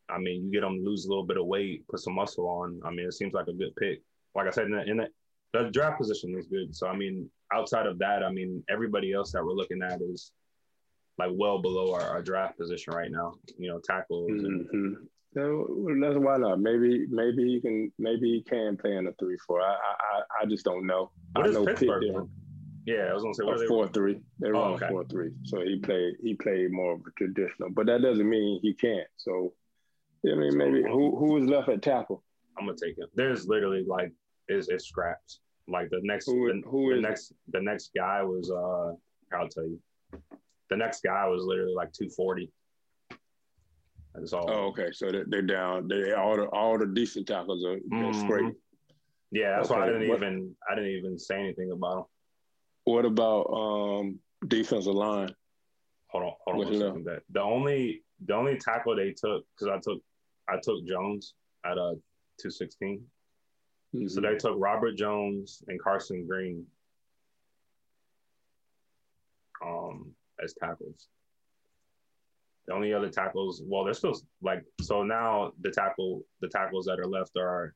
[0.10, 2.80] I mean, you get him lose a little bit of weight, put some muscle on.
[2.86, 4.02] I mean, it seems like a good pick.
[4.36, 5.08] Like I said, in the, in the,
[5.54, 6.76] the draft position is good.
[6.76, 10.32] So I mean, outside of that, I mean, everybody else that we're looking at is
[11.18, 13.34] like well below our, our draft position right now.
[13.58, 14.32] You know, tackles.
[14.32, 14.94] Mm-hmm.
[14.94, 15.00] So
[15.36, 16.60] that's why not.
[16.60, 19.62] Maybe maybe you can maybe he can play in a three four.
[19.62, 21.12] I I I just don't know.
[21.34, 22.30] What I know Pittsburgh.
[22.86, 24.22] Yeah, I was gonna say what a four three.
[24.40, 24.88] They run oh, okay.
[24.90, 25.32] four three.
[25.44, 29.08] So he played he played more of a traditional, but that doesn't mean he can't.
[29.18, 29.54] So
[30.26, 32.24] I mean maybe who who is left at tackle?
[32.58, 33.08] I'm gonna take him.
[33.16, 34.12] There's literally like
[34.48, 35.40] is it's scraps.
[35.68, 38.94] Like the next who, the, who the next the next guy was uh
[39.36, 39.80] I'll tell you
[40.70, 42.52] the next guy was literally like 240.
[44.18, 44.50] That's all.
[44.50, 44.92] Oh, okay.
[44.92, 45.88] So they're, they're down.
[45.88, 48.26] They all the all the decent tackles are mm-hmm.
[48.26, 48.54] straight.
[49.32, 49.80] Yeah, that's okay.
[49.80, 52.06] why I didn't what, even I didn't even say anything about them.
[52.86, 55.34] What about um defensive line?
[56.08, 57.04] Hold on, hold on.
[57.04, 60.02] That the only the only tackle they took because I took
[60.48, 61.34] I took Jones
[61.66, 61.96] at a
[62.40, 63.04] two sixteen.
[63.94, 64.08] Mm-hmm.
[64.08, 66.66] So they took Robert Jones and Carson Green.
[69.66, 70.12] Um,
[70.44, 71.08] as tackles.
[72.68, 77.00] The only other tackles, well, they're still like so now the tackle the tackles that
[77.00, 77.76] are left are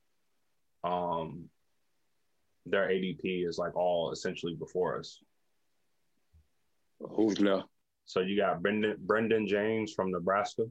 [0.83, 1.49] um
[2.65, 5.19] their ADP is like all essentially before us.
[6.99, 7.67] Who's left?
[8.05, 10.65] So you got Brendan Brenden Jaimes from Nebraska,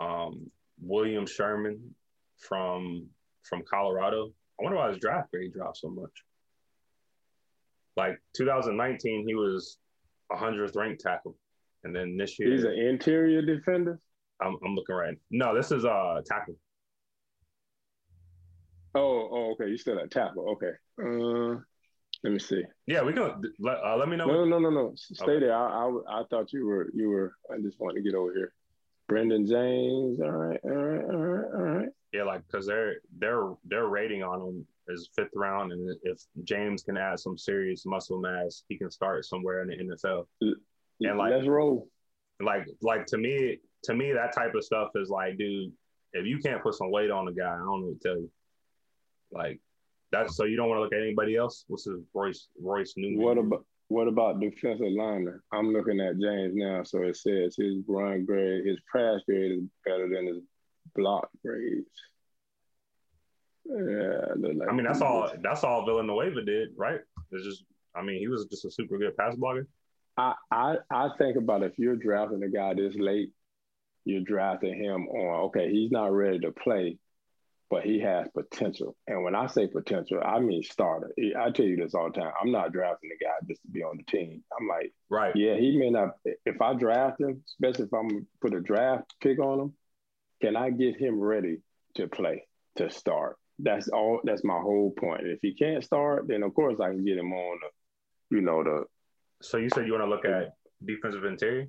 [0.00, 1.94] um, William Sherman
[2.38, 3.06] from
[3.42, 4.32] from Colorado.
[4.58, 6.24] I wonder why his draft grade dropped so much.
[7.96, 9.78] Like 2019, he was
[10.32, 11.36] 100th ranked tackle.
[11.84, 14.00] And then this year, he's an interior defender.
[14.40, 15.16] I'm, I'm looking right.
[15.30, 16.56] No, this is uh tackle.
[18.94, 19.68] Oh, oh, okay.
[19.70, 20.50] You still at tackle?
[20.50, 20.72] Okay.
[21.00, 21.60] Uh,
[22.24, 22.62] let me see.
[22.86, 23.42] Yeah, we can.
[23.60, 24.26] Let, uh, let me know.
[24.26, 24.92] No, no, no, no.
[24.96, 25.40] Stay okay.
[25.40, 25.56] there.
[25.56, 27.32] I, I, I thought you were, you were.
[27.52, 28.52] I just wanted to get over here.
[29.10, 30.20] Brenden Jaimes.
[30.20, 31.88] All right, all right, all right, all right.
[32.12, 36.82] Yeah, like because they're they're they're rating on him is fifth round, and if James
[36.82, 40.26] can add some serious muscle mass, he can start somewhere in the NFL.
[41.00, 41.88] And like, let's roll.
[42.40, 45.72] Like, like to me, to me, that type of stuff is like, dude,
[46.12, 48.16] if you can't put some weight on the guy, I don't know what to tell
[48.16, 48.30] you.
[49.30, 49.60] Like,
[50.10, 51.64] that's so you don't want to look at anybody else.
[51.68, 53.22] What's his Royce Royce Newman?
[53.22, 55.40] What about what about defensive lineman?
[55.52, 59.64] I'm looking at James now, so it says his run grade, his pass grade is
[59.84, 60.42] better than his
[60.94, 61.86] block grades.
[63.64, 67.00] Yeah, like I mean that's all that's all Villanueva did, right?
[67.30, 69.66] It's just I mean he was just a super good pass blocker.
[70.18, 73.32] I, I I think about if you're drafting a guy this late,
[74.04, 76.98] you're drafting him on okay, he's not ready to play,
[77.70, 78.96] but he has potential.
[79.06, 81.12] And when I say potential, I mean starter.
[81.38, 82.32] I tell you this all the time.
[82.40, 84.42] I'm not drafting a guy just to be on the team.
[84.58, 85.34] I'm like, right.
[85.36, 86.16] Yeah, he may not.
[86.24, 89.74] If I draft him, especially if I'm put a draft pick on him,
[90.42, 91.58] can I get him ready
[91.94, 92.44] to play
[92.76, 93.36] to start?
[93.58, 94.20] that's all.
[94.24, 95.26] That's my whole point.
[95.26, 98.62] If he can't start, then of course I can get him on the, you know,
[98.62, 98.84] the
[99.40, 101.68] So you said you want to look at defensive interior?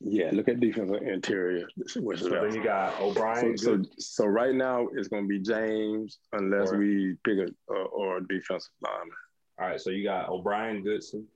[0.00, 1.66] Yeah, look at defensive interior.
[1.86, 3.56] So then you got O'Brien.
[3.56, 7.72] So, so, so, right now it's going to be James unless or, we pick a
[7.72, 9.16] or a defensive lineman.
[9.58, 11.26] All right, so you got O'Brien, Goodson.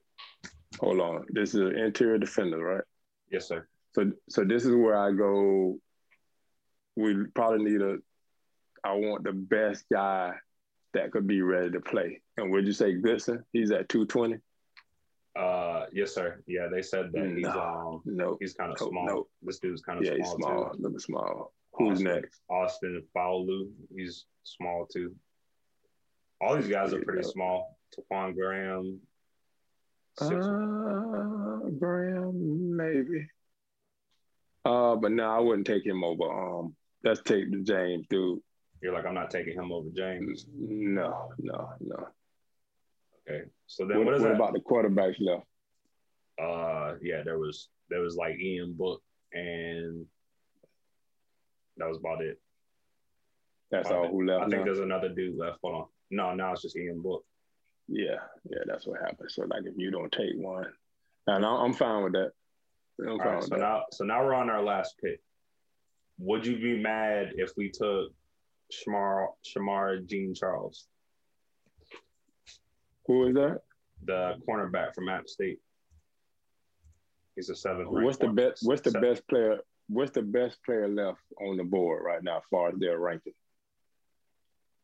[0.81, 2.85] Hold on, this is an interior defender, right?
[3.31, 3.67] Yes, sir.
[3.95, 5.79] So so this is where I go.
[6.97, 7.97] We probably need a.
[8.85, 10.35] I want the best guy
[10.95, 12.21] that could be ready to play.
[12.37, 13.45] And would you say Goodson?
[13.53, 14.37] He's at two twenty.
[15.39, 16.43] Uh, yes, sir.
[16.47, 19.07] Yeah, they said that he's um no, he's kind of small.
[19.07, 19.27] No.
[19.43, 20.25] This dude's kind of yeah, small.
[20.25, 20.99] he's small, too.
[20.99, 21.53] small.
[21.75, 22.41] Who's Austin, next?
[22.51, 23.71] Austin Faoliu.
[23.95, 25.15] He's small too.
[26.41, 27.79] All these guys are pretty small.
[27.97, 29.01] Taquan Graham.
[30.21, 33.29] Uh, Graham, maybe.
[34.65, 36.25] Uh, but no, I wouldn't take him over.
[36.25, 36.75] Um,
[37.05, 38.41] let's take the James dude.
[38.83, 40.47] You're like, I'm not taking him over James.
[40.57, 42.09] No, no, no.
[43.29, 43.45] Okay.
[43.67, 44.37] So then what, what is what that?
[44.37, 45.47] about the quarterbacks left?
[46.41, 49.03] Uh yeah, there was there was like Ian Book
[49.33, 50.07] and
[51.77, 52.41] that was about it.
[53.71, 54.45] That's all who left.
[54.45, 55.59] I think there's another dude left.
[55.63, 55.87] Hold on.
[56.11, 57.25] No, now it's just Ian Book.
[57.87, 58.17] Yeah,
[58.49, 59.31] yeah, that's what happened.
[59.31, 60.67] So like if you don't take one,
[61.27, 62.33] and I'm fine with that.
[63.01, 63.61] I'm all right, so that.
[63.61, 65.21] now so now we're on our last pick.
[66.19, 68.13] Would you be mad if we took
[68.73, 70.89] Shemar Shemar Jean Charles?
[73.09, 73.63] Who is that?
[74.05, 75.59] The cornerback from App State.
[77.35, 77.89] He's a seventh.
[77.91, 78.65] What's the best?
[78.65, 79.59] What's the best player?
[79.89, 83.33] What's the best player left on the board right now, as far as their ranking?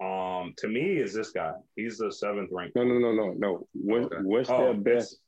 [0.03, 1.53] Um, to me, is this guy.
[1.77, 2.75] He's the seventh ranked.
[2.75, 3.69] No, no, no, no, no.
[3.75, 4.17] What, okay.
[4.23, 5.13] What's oh, their best?
[5.13, 5.21] It's,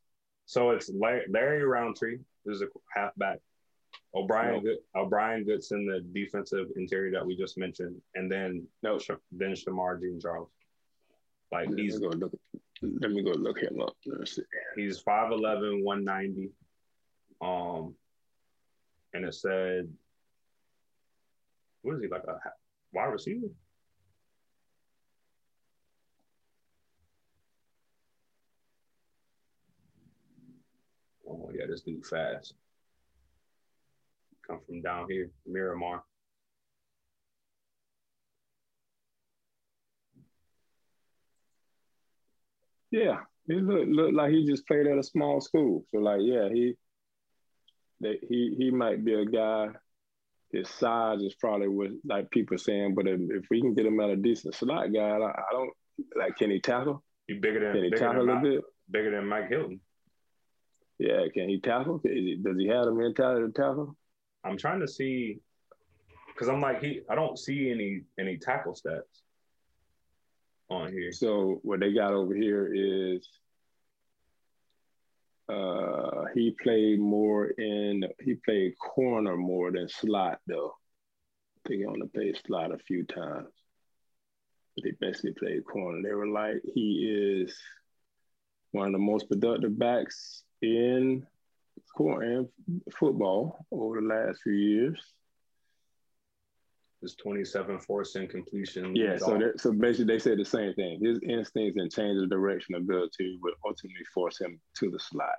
[0.46, 3.38] so it's Larry, Larry Rountree, who's a halfback.
[4.14, 4.60] O'Brien, no.
[4.60, 8.98] Good, O'Brien Goodson, the defensive interior that we just mentioned, and then no,
[9.32, 10.48] then Shemar Jean Charles.
[11.52, 12.32] Like he's go look,
[12.82, 13.96] let me go look him up.
[14.76, 16.50] He's 5'11", 190.
[17.40, 17.94] Um,
[19.14, 19.88] and it said,
[21.82, 22.38] what is he like a
[22.92, 23.46] wide receiver?
[31.28, 32.54] Oh yeah, this dude fast.
[34.46, 36.02] Come from down here, Miramar.
[42.96, 45.84] Yeah, he looked look like he just played at a small school.
[45.90, 46.74] So like, yeah, he
[48.00, 49.68] that he he might be a guy.
[50.50, 54.00] His size is probably what like people saying, but if, if we can get him
[54.00, 55.70] at a decent slot guy, I, I don't
[56.16, 56.36] like.
[56.36, 57.04] Can he tackle?
[57.26, 58.64] He bigger than can he bigger tackle than a little bit?
[58.90, 59.80] Bigger than Mike Hilton.
[60.98, 61.98] Yeah, can he tackle?
[61.98, 63.94] Does he have the mentality to tackle?
[64.42, 65.40] I'm trying to see
[66.28, 67.02] because I'm like he.
[67.10, 69.25] I don't see any any tackle stats
[70.68, 71.12] on here.
[71.12, 73.28] So what they got over here is
[75.48, 80.74] uh he played more in he played corner more than slot though.
[81.56, 83.52] I think he only played slot a few times.
[84.74, 86.02] But he basically played corner.
[86.02, 87.56] They were like he is
[88.72, 91.26] one of the most productive backs in
[91.96, 92.44] corner
[92.92, 95.00] football over the last few years
[97.02, 98.96] his 27 forcing completion.
[98.96, 101.00] Yeah, so so basically they said the same thing.
[101.02, 105.36] His instincts and change of direction ability would ultimately force him to the slot.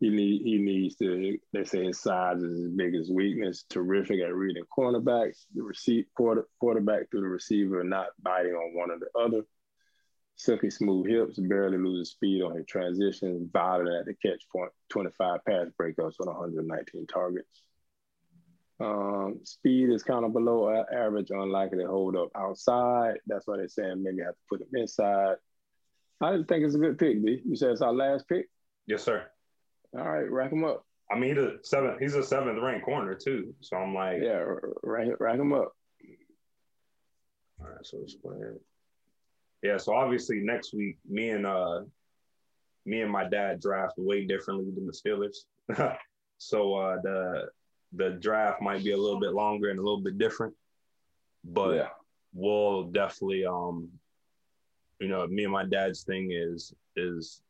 [0.00, 1.38] He need he needs to.
[1.52, 3.64] They say his size is his biggest weakness.
[3.70, 8.90] Terrific at reading cornerbacks, the receive quarter, quarterback through the receiver, not biting on one
[8.90, 9.46] or the other.
[10.38, 15.40] Silky smooth hips, barely loses speed on his transitions, violent at the catch point, 25
[15.46, 17.62] pass breakups on 119 targets.
[18.78, 23.14] Um, speed is kind of below average, unlikely to hold up outside.
[23.26, 25.36] That's why they're saying maybe I have to put him inside.
[26.20, 27.42] I think it's a good pick, B.
[27.44, 28.48] You said it's our last pick?
[28.86, 29.24] Yes, sir.
[29.96, 30.84] All right, rack him up.
[31.10, 32.00] I mean, he's a seventh.
[32.00, 33.54] He's a seventh ranked corner too.
[33.60, 34.44] So I'm like, yeah,
[34.82, 35.72] rack, rack him up.
[37.60, 38.56] All right, so let's go ahead.
[39.62, 41.82] Yeah, so obviously next week, me and uh,
[42.84, 45.96] me and my dad draft way differently than the Steelers.
[46.38, 47.48] so uh, the
[47.96, 50.54] the draft might be a little bit longer and a little bit different,
[51.44, 51.88] but yeah.
[52.34, 53.88] we'll definitely, um,
[55.00, 57.42] you know, me and my dad's thing is is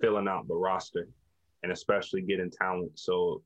[0.00, 1.08] filling out the roster
[1.62, 2.92] and especially getting talent.
[2.94, 3.42] So,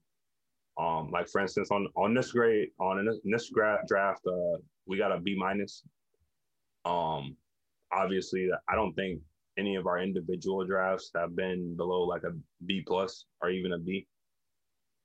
[0.79, 3.51] um, like for instance, on on this grade, on this, this
[3.87, 5.83] draft, uh, we got a B minus.
[6.85, 7.37] Um,
[7.93, 9.21] obviously, I don't think
[9.59, 12.33] any of our individual drafts have been below like a
[12.67, 14.07] B plus or even a B.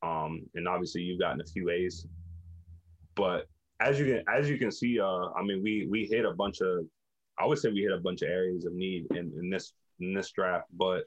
[0.04, 2.06] Um, and obviously you've gotten a few A's,
[3.16, 3.48] but
[3.80, 6.62] as you can as you can see, uh, I mean we we hit a bunch
[6.62, 6.86] of
[7.40, 10.14] I would say we hit a bunch of areas of need in, in this in
[10.14, 11.04] this draft, but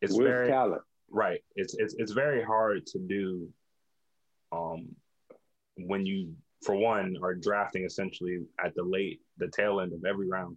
[0.00, 0.82] it's With very talent.
[1.10, 1.40] Right.
[1.56, 3.48] It's it's it's very hard to do
[4.52, 4.88] um
[5.76, 6.34] when you
[6.64, 10.56] for one are drafting essentially at the late the tail end of every round.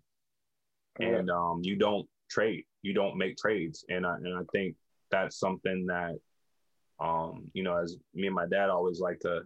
[0.99, 2.63] And um you don't trade.
[2.83, 3.83] You don't make trades.
[3.89, 4.75] And I and I think
[5.11, 6.15] that's something that
[6.99, 9.41] um, you know, as me and my dad always like to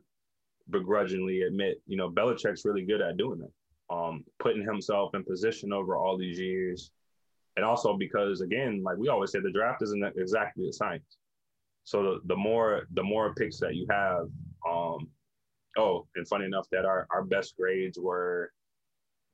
[0.70, 3.52] begrudgingly admit, you know, Belichick's really good at doing that.
[3.90, 6.92] Um, putting himself in position over all these years.
[7.56, 11.18] And also because again, like we always say, the draft isn't exactly a science.
[11.86, 14.28] So the, the more the more picks that you have,
[14.70, 15.08] um,
[15.78, 18.52] oh, and funny enough that our, our best grades were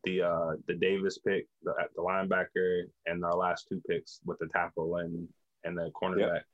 [0.04, 4.48] the uh the Davis pick, the, the linebacker, and our last two picks with the
[4.54, 5.28] tackle and
[5.64, 6.36] and the cornerback.
[6.36, 6.46] Yep.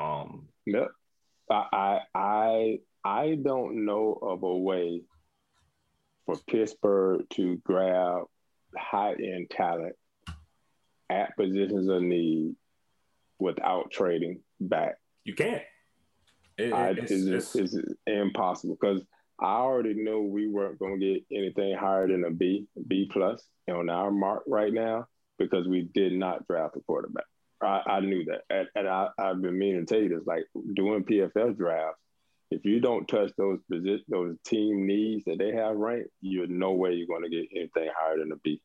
[0.00, 0.88] Um, yep.
[1.50, 5.02] I I I don't know of a way
[6.26, 8.24] for Pittsburgh to grab
[8.76, 9.96] high end talent
[11.10, 12.54] at positions of need
[13.38, 14.94] without trading back.
[15.24, 15.62] You can't.
[16.58, 19.02] It, I, it's, it's, it's, it's, impossible because
[19.40, 23.42] I already know we weren't going to get anything higher than a B, B plus
[23.68, 25.06] on our mark right now
[25.38, 27.24] because we did not draft a quarterback.
[27.62, 30.26] I, I knew that, and, and I, I've been meaning to tell you this.
[30.26, 30.44] Like
[30.74, 31.98] doing PFF drafts,
[32.50, 36.72] if you don't touch those position, those team needs that they have ranked, you're no
[36.72, 38.60] way you're going to get anything higher than a B.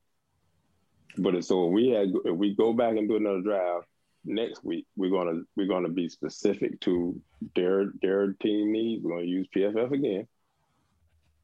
[1.18, 3.88] But so if we had, if we go back and do another draft
[4.24, 7.20] next week, we're gonna we're gonna be specific to
[7.56, 9.04] their their team needs.
[9.04, 10.28] We're gonna use PFF again.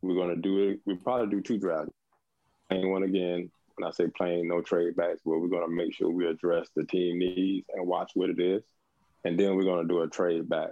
[0.01, 0.82] We're gonna do it.
[0.86, 1.91] We probably do two drafts.
[2.70, 5.94] And one again, when I say playing no trade backs, where we're going to make
[5.94, 8.64] sure we address the team needs and watch what it is,
[9.24, 10.70] and then we're going to do a trade back.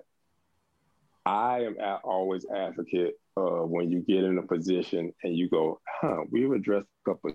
[1.26, 6.24] I am always advocate of when you get in a position and you go, huh,
[6.30, 7.34] we've addressed a couple.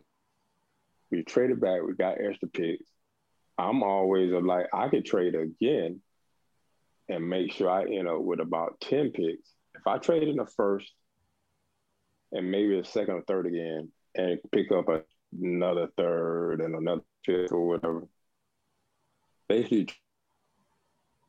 [1.11, 2.85] We traded back, we got extra picks.
[3.59, 6.01] I'm always like, I could trade again
[7.09, 9.49] and make sure I end up with about 10 picks.
[9.77, 10.93] If I trade in the first
[12.33, 15.03] and maybe a second or third again and pick up a
[15.33, 18.07] another third and another fifth or whatever.
[19.49, 19.89] Basically,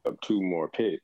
[0.06, 1.04] up two more picks.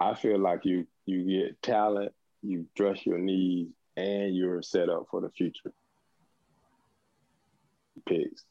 [0.00, 2.12] I feel like you you get talent,
[2.42, 5.72] you dress your needs, and you're set up for the future
[8.06, 8.44] picks.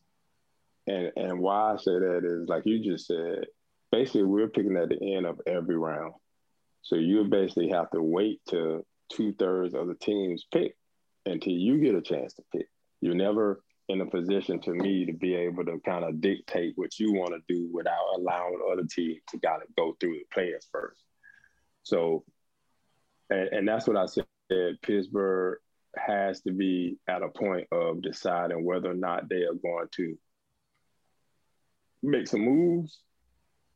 [0.87, 3.45] And and why I say that is like you just said,
[3.91, 6.13] basically we're picking at the end of every round.
[6.81, 10.75] So you basically have to wait till two thirds of the teams pick
[11.25, 12.67] until you get a chance to pick.
[13.01, 16.99] You never in a position to me to be able to kind of dictate what
[16.99, 20.67] you want to do without allowing other teams to kind of go through the players
[20.71, 21.03] first.
[21.83, 22.23] So,
[23.29, 24.25] and, and that's what I said.
[24.81, 25.59] Pittsburgh
[25.97, 30.17] has to be at a point of deciding whether or not they are going to
[32.01, 32.99] make some moves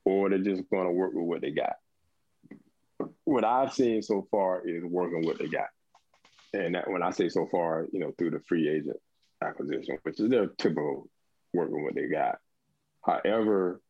[0.05, 1.75] or they're just going to work with what they got.
[3.23, 5.67] What I've seen so far is working what they got.
[6.53, 8.97] And that, when I say so far, you know, through the free agent
[9.41, 11.09] acquisition, which is their typical
[11.53, 12.39] working what they got.
[13.01, 13.81] However,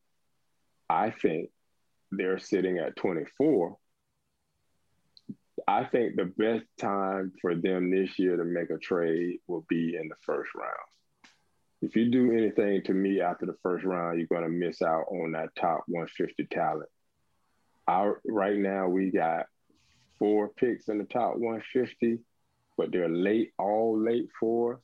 [0.88, 1.50] I think
[2.10, 3.76] they're sitting at 24.
[5.68, 9.96] I think the best time for them this year to make a trade will be
[9.96, 10.74] in the first round.
[11.82, 15.04] If you do anything to me after the first round, you're going to miss out
[15.10, 16.88] on that top 150 talent.
[17.88, 19.46] Our, right now, we got
[20.18, 22.18] four picks in the top 150,
[22.76, 24.78] but they're late, all late fours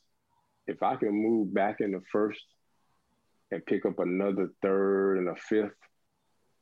[0.66, 2.44] if I can move back in the first
[3.50, 5.76] and pick up another third and a fifth,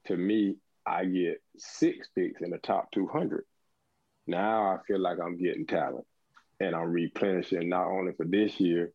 [0.07, 0.57] to me,
[0.87, 3.45] I get six picks in the top 200.
[4.27, 6.07] Now I feel like I'm getting talent
[6.61, 8.93] and I'm replenishing not only for this year,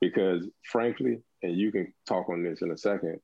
[0.00, 3.20] because frankly, and you can talk on this in a second,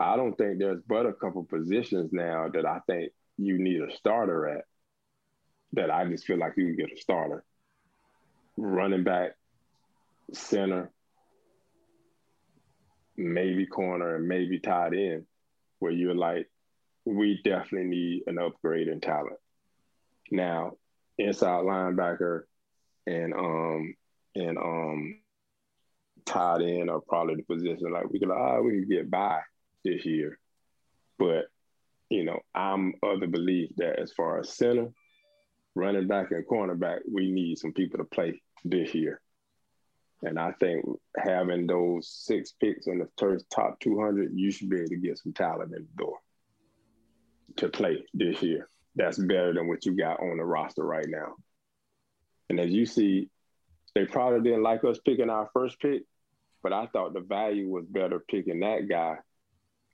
[0.00, 3.94] I don't think there's but a couple positions now that I think you need a
[3.94, 4.64] starter at
[5.72, 7.44] that I just feel like you can get a starter.
[8.56, 9.32] Running back,
[10.32, 10.90] center,
[13.16, 15.26] maybe corner, and maybe tight end,
[15.78, 16.48] where you're like,
[17.04, 19.38] we definitely need an upgrade in talent.
[20.30, 20.72] Now,
[21.16, 22.42] inside linebacker
[23.06, 23.94] and um
[24.34, 25.20] and um
[26.26, 29.40] tight end are probably the position like we could ah we can get by
[29.84, 30.38] this year.
[31.18, 31.46] But
[32.10, 34.88] you know, I'm of the belief that as far as center,
[35.74, 39.20] running back, and cornerback, we need some people to play this year.
[40.22, 40.84] And I think
[41.16, 45.18] having those six picks in the first top 200, you should be able to get
[45.18, 46.18] some talent in the door
[47.56, 48.68] to play this year.
[48.96, 51.34] That's better than what you got on the roster right now.
[52.50, 53.28] And as you see,
[53.94, 56.02] they probably didn't like us picking our first pick,
[56.62, 59.18] but I thought the value was better picking that guy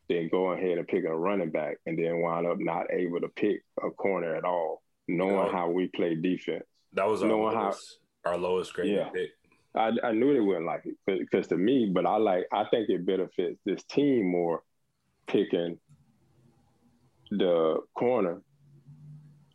[0.09, 3.29] than going ahead and picking a running back and then wind up not able to
[3.29, 6.65] pick a corner at all, knowing how we play defense.
[6.93, 9.09] That was our knowing lowest, how our lowest grade yeah.
[9.09, 9.31] pick.
[9.77, 12.89] I, I knew they wouldn't like it because to me, but I like I think
[12.89, 14.63] it benefits this team more
[15.27, 15.79] picking
[17.31, 18.43] the corner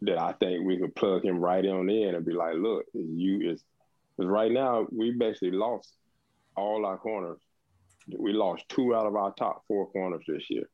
[0.01, 3.51] that I think we could plug him right on in and be like, look, you
[3.51, 3.63] is
[4.17, 5.93] because right now we basically lost
[6.55, 7.39] all our corners.
[8.17, 10.69] We lost two out of our top four corners this year.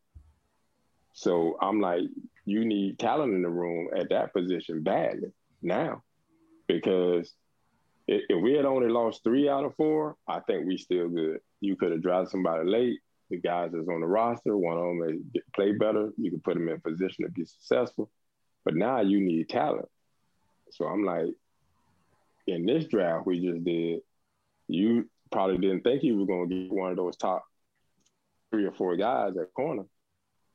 [1.13, 2.01] So I'm like,
[2.45, 5.31] you need talent in the room at that position badly
[5.61, 6.03] now,
[6.67, 7.33] because
[8.07, 11.39] if we had only lost three out of four, I think we still good.
[11.61, 12.99] You could have drafted somebody late.
[13.31, 16.11] The guys that's on the roster, one of them may play better.
[16.17, 18.11] You could put them in position to be successful.
[18.63, 19.87] But now you need talent.
[20.71, 21.33] So I'm like,
[22.47, 24.01] in this draft we just did,
[24.67, 27.45] you probably didn't think you were going to get one of those top
[28.51, 29.85] three or four guys at corner.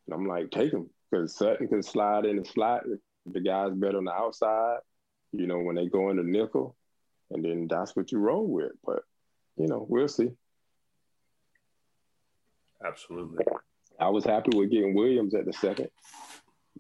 [0.06, 2.84] And I'm like, take him because Sutton can slide in the slot.
[3.26, 4.78] The guy's better on the outside.
[5.32, 6.76] You know, when they go in the nickel,
[7.30, 8.72] and then that's what you roll with.
[8.84, 9.02] But
[9.56, 10.30] you know, we'll see.
[12.84, 13.44] Absolutely.
[13.98, 15.88] I was happy with getting Williams at the second.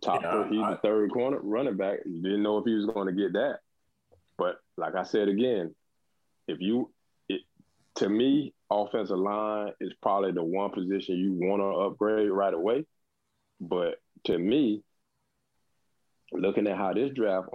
[0.00, 1.98] Top yeah, he's the third corner running back.
[2.06, 3.58] You didn't know if he was going to get that.
[4.38, 5.74] But like I said again,
[6.48, 6.90] if you
[7.28, 7.42] it,
[7.96, 12.86] to me, offensive line is probably the one position you want to upgrade right away.
[13.60, 14.82] But to me,
[16.32, 17.48] looking at how this draft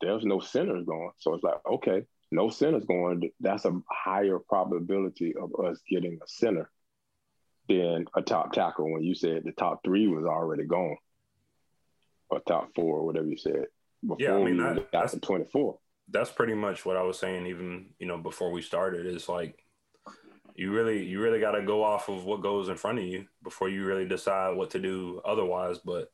[0.00, 1.10] there's no centers going.
[1.18, 3.30] So it's like, okay, no centers going.
[3.40, 6.70] That's a higher probability of us getting a center
[7.68, 10.96] than a top tackle when you said the top three was already gone.
[12.30, 13.66] Or top four, or whatever you said.
[14.02, 15.78] Before yeah, I mean that, that's the twenty four.
[16.10, 19.06] That's pretty much what I was saying even, you know, before we started.
[19.06, 19.64] Is like
[20.58, 23.24] you really you really got to go off of what goes in front of you
[23.44, 26.10] before you really decide what to do otherwise but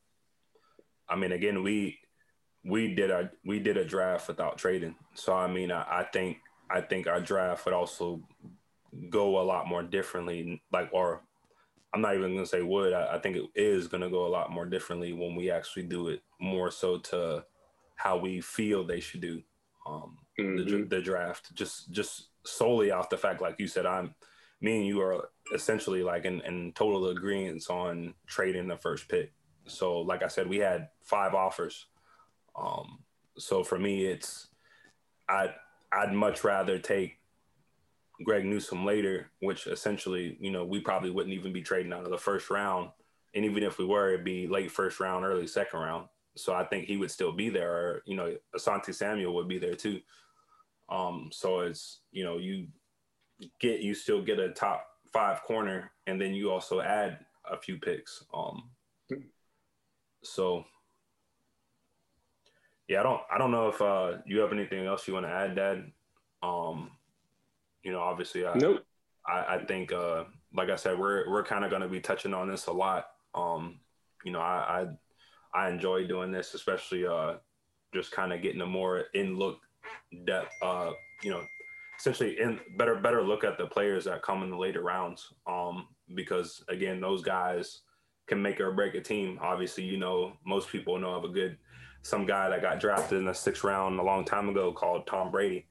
[1.09, 1.97] i mean again we
[2.65, 6.37] we did a we did a draft without trading so i mean i, I think
[6.69, 8.21] i think our draft would also
[9.09, 11.21] go a lot more differently like or
[11.93, 14.51] i'm not even gonna say would i, I think it is gonna go a lot
[14.51, 17.45] more differently when we actually do it more so to
[17.95, 19.41] how we feel they should do
[19.85, 20.79] um mm-hmm.
[20.89, 24.13] the, the draft just just solely off the fact like you said i'm
[24.61, 29.31] me and you are essentially like in, in total agreement on trading the first pick.
[29.67, 31.87] So, like I said, we had five offers.
[32.57, 32.99] Um,
[33.37, 34.47] so for me, it's
[35.27, 35.53] I'd
[35.91, 37.17] I'd much rather take
[38.23, 42.11] Greg Newsome later, which essentially, you know, we probably wouldn't even be trading out of
[42.11, 42.89] the first round.
[43.33, 46.07] And even if we were, it'd be late first round, early second round.
[46.37, 49.57] So I think he would still be there, or you know, Asante Samuel would be
[49.57, 50.01] there too.
[50.89, 52.67] Um, so it's you know, you
[53.59, 57.19] get you still get a top five corner, and then you also add
[57.49, 58.23] a few picks.
[58.33, 58.69] Um,
[60.23, 60.65] so
[62.87, 65.31] yeah, I don't I don't know if uh, you have anything else you want to
[65.31, 65.91] add, Dad.
[66.43, 66.91] Um,
[67.83, 68.83] you know, obviously, I, nope.
[69.27, 70.25] I, I think, uh,
[70.55, 73.07] like I said, we're we're kind of going to be touching on this a lot.
[73.33, 73.79] Um,
[74.23, 74.87] you know, I
[75.53, 77.35] I, I enjoy doing this, especially uh,
[77.93, 79.59] just kind of getting a more in look
[80.25, 80.91] depth, uh,
[81.23, 81.43] you know,
[81.99, 85.33] essentially in better better look at the players that come in the later rounds.
[85.47, 87.81] Um, because again, those guys
[88.27, 89.39] can make or break a team.
[89.41, 91.57] Obviously, you know, most people know of a good
[92.05, 95.31] some guy that got drafted in the sixth round a long time ago called Tom
[95.31, 95.65] Brady.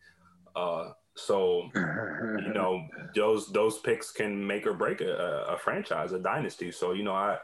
[0.56, 6.18] Uh, so you know those those picks can make or break a, a, franchise, a
[6.18, 6.72] dynasty.
[6.72, 7.38] So you know, I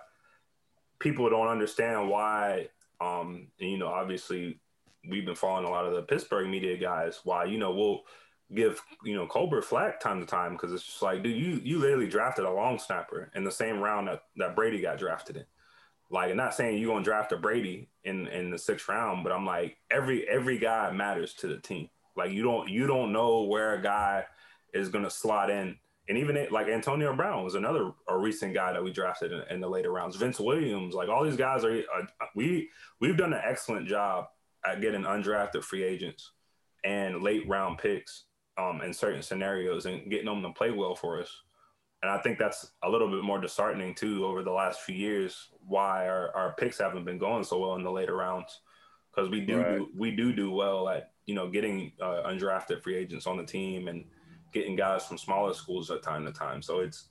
[0.98, 2.66] people don't understand why.
[3.00, 4.58] Um, and, you know, obviously,
[5.08, 7.20] we've been following a lot of the Pittsburgh media guys.
[7.22, 8.00] Why you know we'll
[8.52, 11.78] give you know Colbert flack time to time because it's just like, dude, you you
[11.78, 15.44] literally drafted a long snapper in the same round that, that Brady got drafted in.
[16.10, 19.32] Like, I'm not saying you're gonna draft a Brady in in the sixth round, but
[19.32, 21.88] I'm like, every every guy matters to the team.
[22.16, 24.24] Like, you don't you don't know where a guy
[24.74, 25.76] is gonna slot in.
[26.08, 29.42] And even it, like Antonio Brown was another a recent guy that we drafted in,
[29.50, 30.16] in the later rounds.
[30.16, 32.68] Vince Williams, like all these guys are, uh, we
[33.00, 34.26] we've done an excellent job
[34.66, 36.32] at getting undrafted free agents
[36.84, 38.24] and late round picks
[38.58, 41.30] um, in certain scenarios and getting them to play well for us.
[42.02, 45.49] And I think that's a little bit more disheartening too over the last few years
[45.66, 48.60] why our, our picks haven't been going so well in the later rounds
[49.14, 49.78] because we do, right.
[49.78, 53.44] do, we do do well at you know getting uh, undrafted free agents on the
[53.44, 54.04] team and
[54.52, 56.62] getting guys from smaller schools at time to time.
[56.62, 57.08] So it's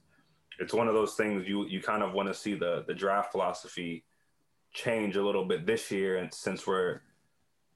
[0.59, 3.31] it's one of those things you you kind of want to see the the draft
[3.31, 4.03] philosophy
[4.73, 7.01] change a little bit this year and since we're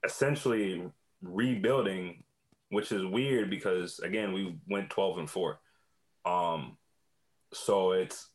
[0.05, 0.83] essentially
[1.23, 2.23] rebuilding
[2.69, 5.59] which is weird because again we went 12 and 4
[6.25, 6.77] um
[7.51, 8.29] so it's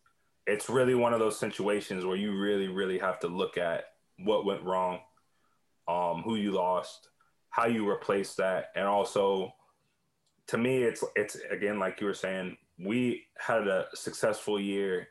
[0.49, 3.85] it's really one of those situations where you really, really have to look at
[4.25, 5.01] what went wrong,
[5.87, 7.09] um, who you lost,
[7.51, 9.53] how you replace that, and also,
[10.47, 15.09] to me, it's it's again like you were saying, we had a successful year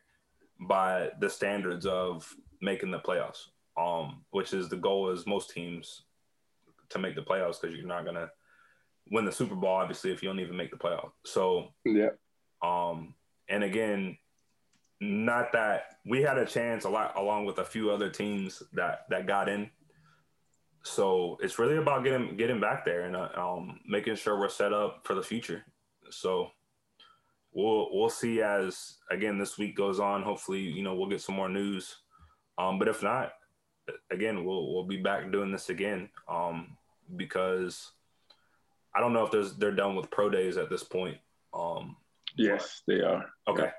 [0.59, 3.49] by the standards of making the playoffs,
[3.79, 6.01] um, which is the goal is most teams
[6.89, 8.29] to make the playoffs because you're not gonna
[9.11, 11.11] win the Super Bowl obviously if you don't even make the playoffs.
[11.25, 12.09] So yeah,
[12.63, 13.13] um,
[13.47, 14.17] and again,
[14.99, 19.05] not that we had a chance a lot along with a few other teams that
[19.09, 19.69] that got in.
[20.83, 24.73] So it's really about getting getting back there and uh, um, making sure we're set
[24.73, 25.63] up for the future.
[26.09, 26.49] So
[27.53, 30.23] we'll we'll see as again this week goes on.
[30.23, 31.97] Hopefully, you know we'll get some more news.
[32.57, 33.33] Um, but if not,
[34.11, 36.77] again we'll we'll be back doing this again um,
[37.15, 37.91] because
[38.95, 41.17] I don't know if there's they're done with pro days at this point.
[41.53, 41.97] Um,
[42.35, 43.25] yes, they are.
[43.47, 43.69] Okay.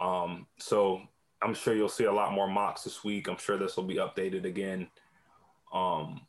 [0.00, 1.02] Um, so
[1.42, 3.28] I'm sure you'll see a lot more mocks this week.
[3.28, 4.88] I'm sure this will be updated again.
[5.72, 6.22] Um,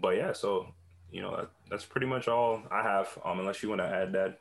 [0.00, 0.66] but yeah, so
[1.10, 3.18] you know that, that's pretty much all I have.
[3.24, 4.38] Um, unless you want to add that.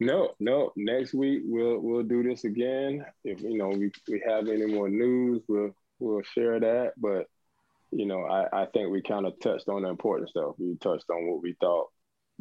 [0.00, 0.72] No, no.
[0.76, 3.04] Next week we'll we'll do this again.
[3.24, 6.92] If you know we, we have any more news, we'll we'll share that.
[6.96, 7.26] But
[7.90, 10.54] you know, I, I think we kind of touched on the important stuff.
[10.58, 11.88] We touched on what we thought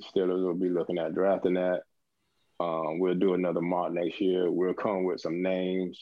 [0.01, 1.81] Steelers will be looking at drafting that.
[2.59, 4.51] Um, we'll do another mock next year.
[4.51, 5.99] We'll come with some names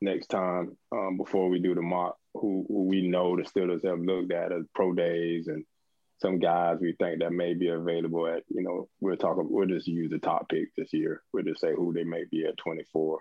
[0.00, 4.00] next time um, before we do the mock who, who, we know the Steelers have
[4.00, 5.64] looked at as pro days and
[6.20, 9.86] some guys we think that may be available at, you know, we'll talk, we'll just
[9.86, 11.22] use the top pick this year.
[11.32, 13.20] We'll just say who they may be at 24.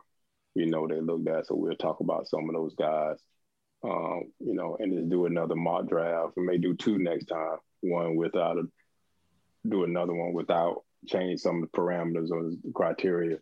[0.55, 3.17] We know they looked at, so we'll talk about some of those guys,
[3.83, 6.33] um, you know, and just do another mock draft.
[6.35, 8.63] We may do two next time, one without a,
[9.67, 13.37] do another one without change some of the parameters or the criteria,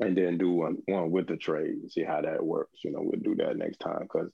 [0.00, 2.80] and then do one one with the trade and see how that works.
[2.84, 4.30] You know, we'll do that next time because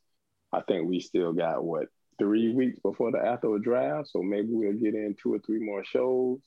[0.52, 1.86] I think we still got what
[2.18, 5.84] three weeks before the after draft, so maybe we'll get in two or three more
[5.84, 6.40] shows,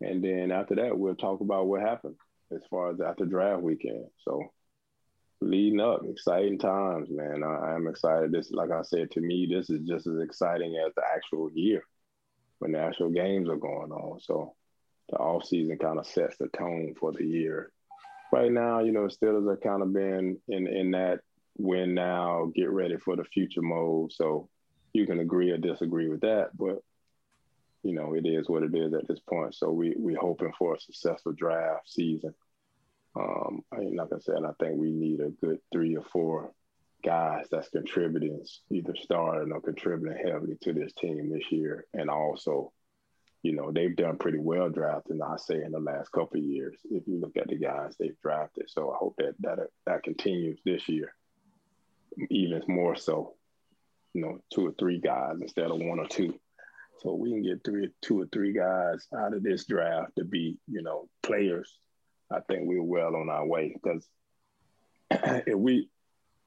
[0.00, 2.16] and then after that we'll talk about what happened
[2.54, 4.06] as far as after draft weekend.
[4.24, 4.42] So
[5.40, 7.42] leading up, exciting times, man.
[7.44, 8.32] I, am excited.
[8.32, 11.82] This, like I said, to me, this is just as exciting as the actual year
[12.58, 14.20] when the actual games are going on.
[14.20, 14.54] So
[15.08, 17.72] the off season kind of sets the tone for the year.
[18.32, 21.20] Right now, you know, Steelers are kind of been in in that
[21.56, 24.12] win now, get ready for the future mode.
[24.12, 24.48] So
[24.92, 26.82] you can agree or disagree with that, but
[27.82, 29.54] you know, it is what it is at this point.
[29.54, 32.34] So we we hoping for a successful draft season.
[33.16, 36.52] Um, I mean, like I said, I think we need a good three or four
[37.04, 42.72] guys that's contributing, either starting or contributing heavily to this team this year, and also
[43.42, 47.06] you know, they've done pretty well drafting, I say, in the last couple years, if
[47.06, 48.68] you look at the guys they've drafted.
[48.68, 51.14] So I hope that that that continues this year,
[52.30, 53.34] even more so,
[54.12, 56.38] you know, two or three guys instead of one or two.
[57.00, 60.58] So we can get three, two or three guys out of this draft to be,
[60.66, 61.72] you know, players.
[62.30, 64.06] I think we're well on our way because
[65.10, 65.88] if we,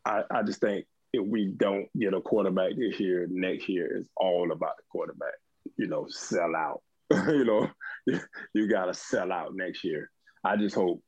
[0.06, 4.10] I, I just think if we don't get a quarterback this year, next year is
[4.18, 5.36] all about the quarterback
[5.82, 6.82] you know, sell out.
[7.12, 7.68] you know,
[8.54, 10.12] you got to sell out next year.
[10.44, 11.04] I just hope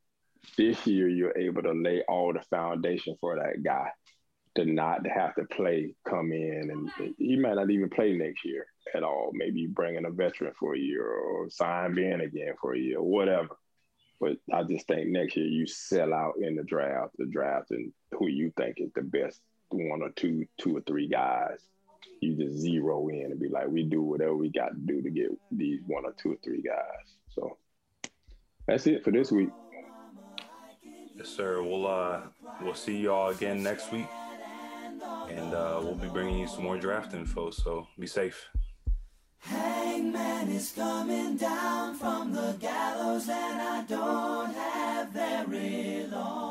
[0.57, 3.89] this year you're able to lay all the foundation for that guy
[4.55, 8.65] to not have to play, come in, and he might not even play next year
[8.95, 9.31] at all.
[9.33, 13.01] Maybe bring in a veteran for a year or sign Ben again for a year,
[13.01, 13.55] whatever.
[14.19, 17.91] But I just think next year you sell out in the draft, the draft, and
[18.11, 19.39] who you think is the best
[19.69, 21.59] one or two, two or three guys
[22.21, 25.09] you just zero in and be like, we do whatever we got to do to
[25.09, 27.15] get these one or two or three guys.
[27.29, 27.57] So
[28.67, 29.49] that's it for this week.
[31.15, 31.61] Yes, sir.
[31.61, 32.21] We'll uh
[32.61, 34.07] we'll see y'all again next week,
[35.29, 37.51] and uh, we'll be bringing you some more draft info.
[37.51, 38.47] So be safe.
[39.39, 46.42] Hangman is coming down from the gallows, and I don't have very long.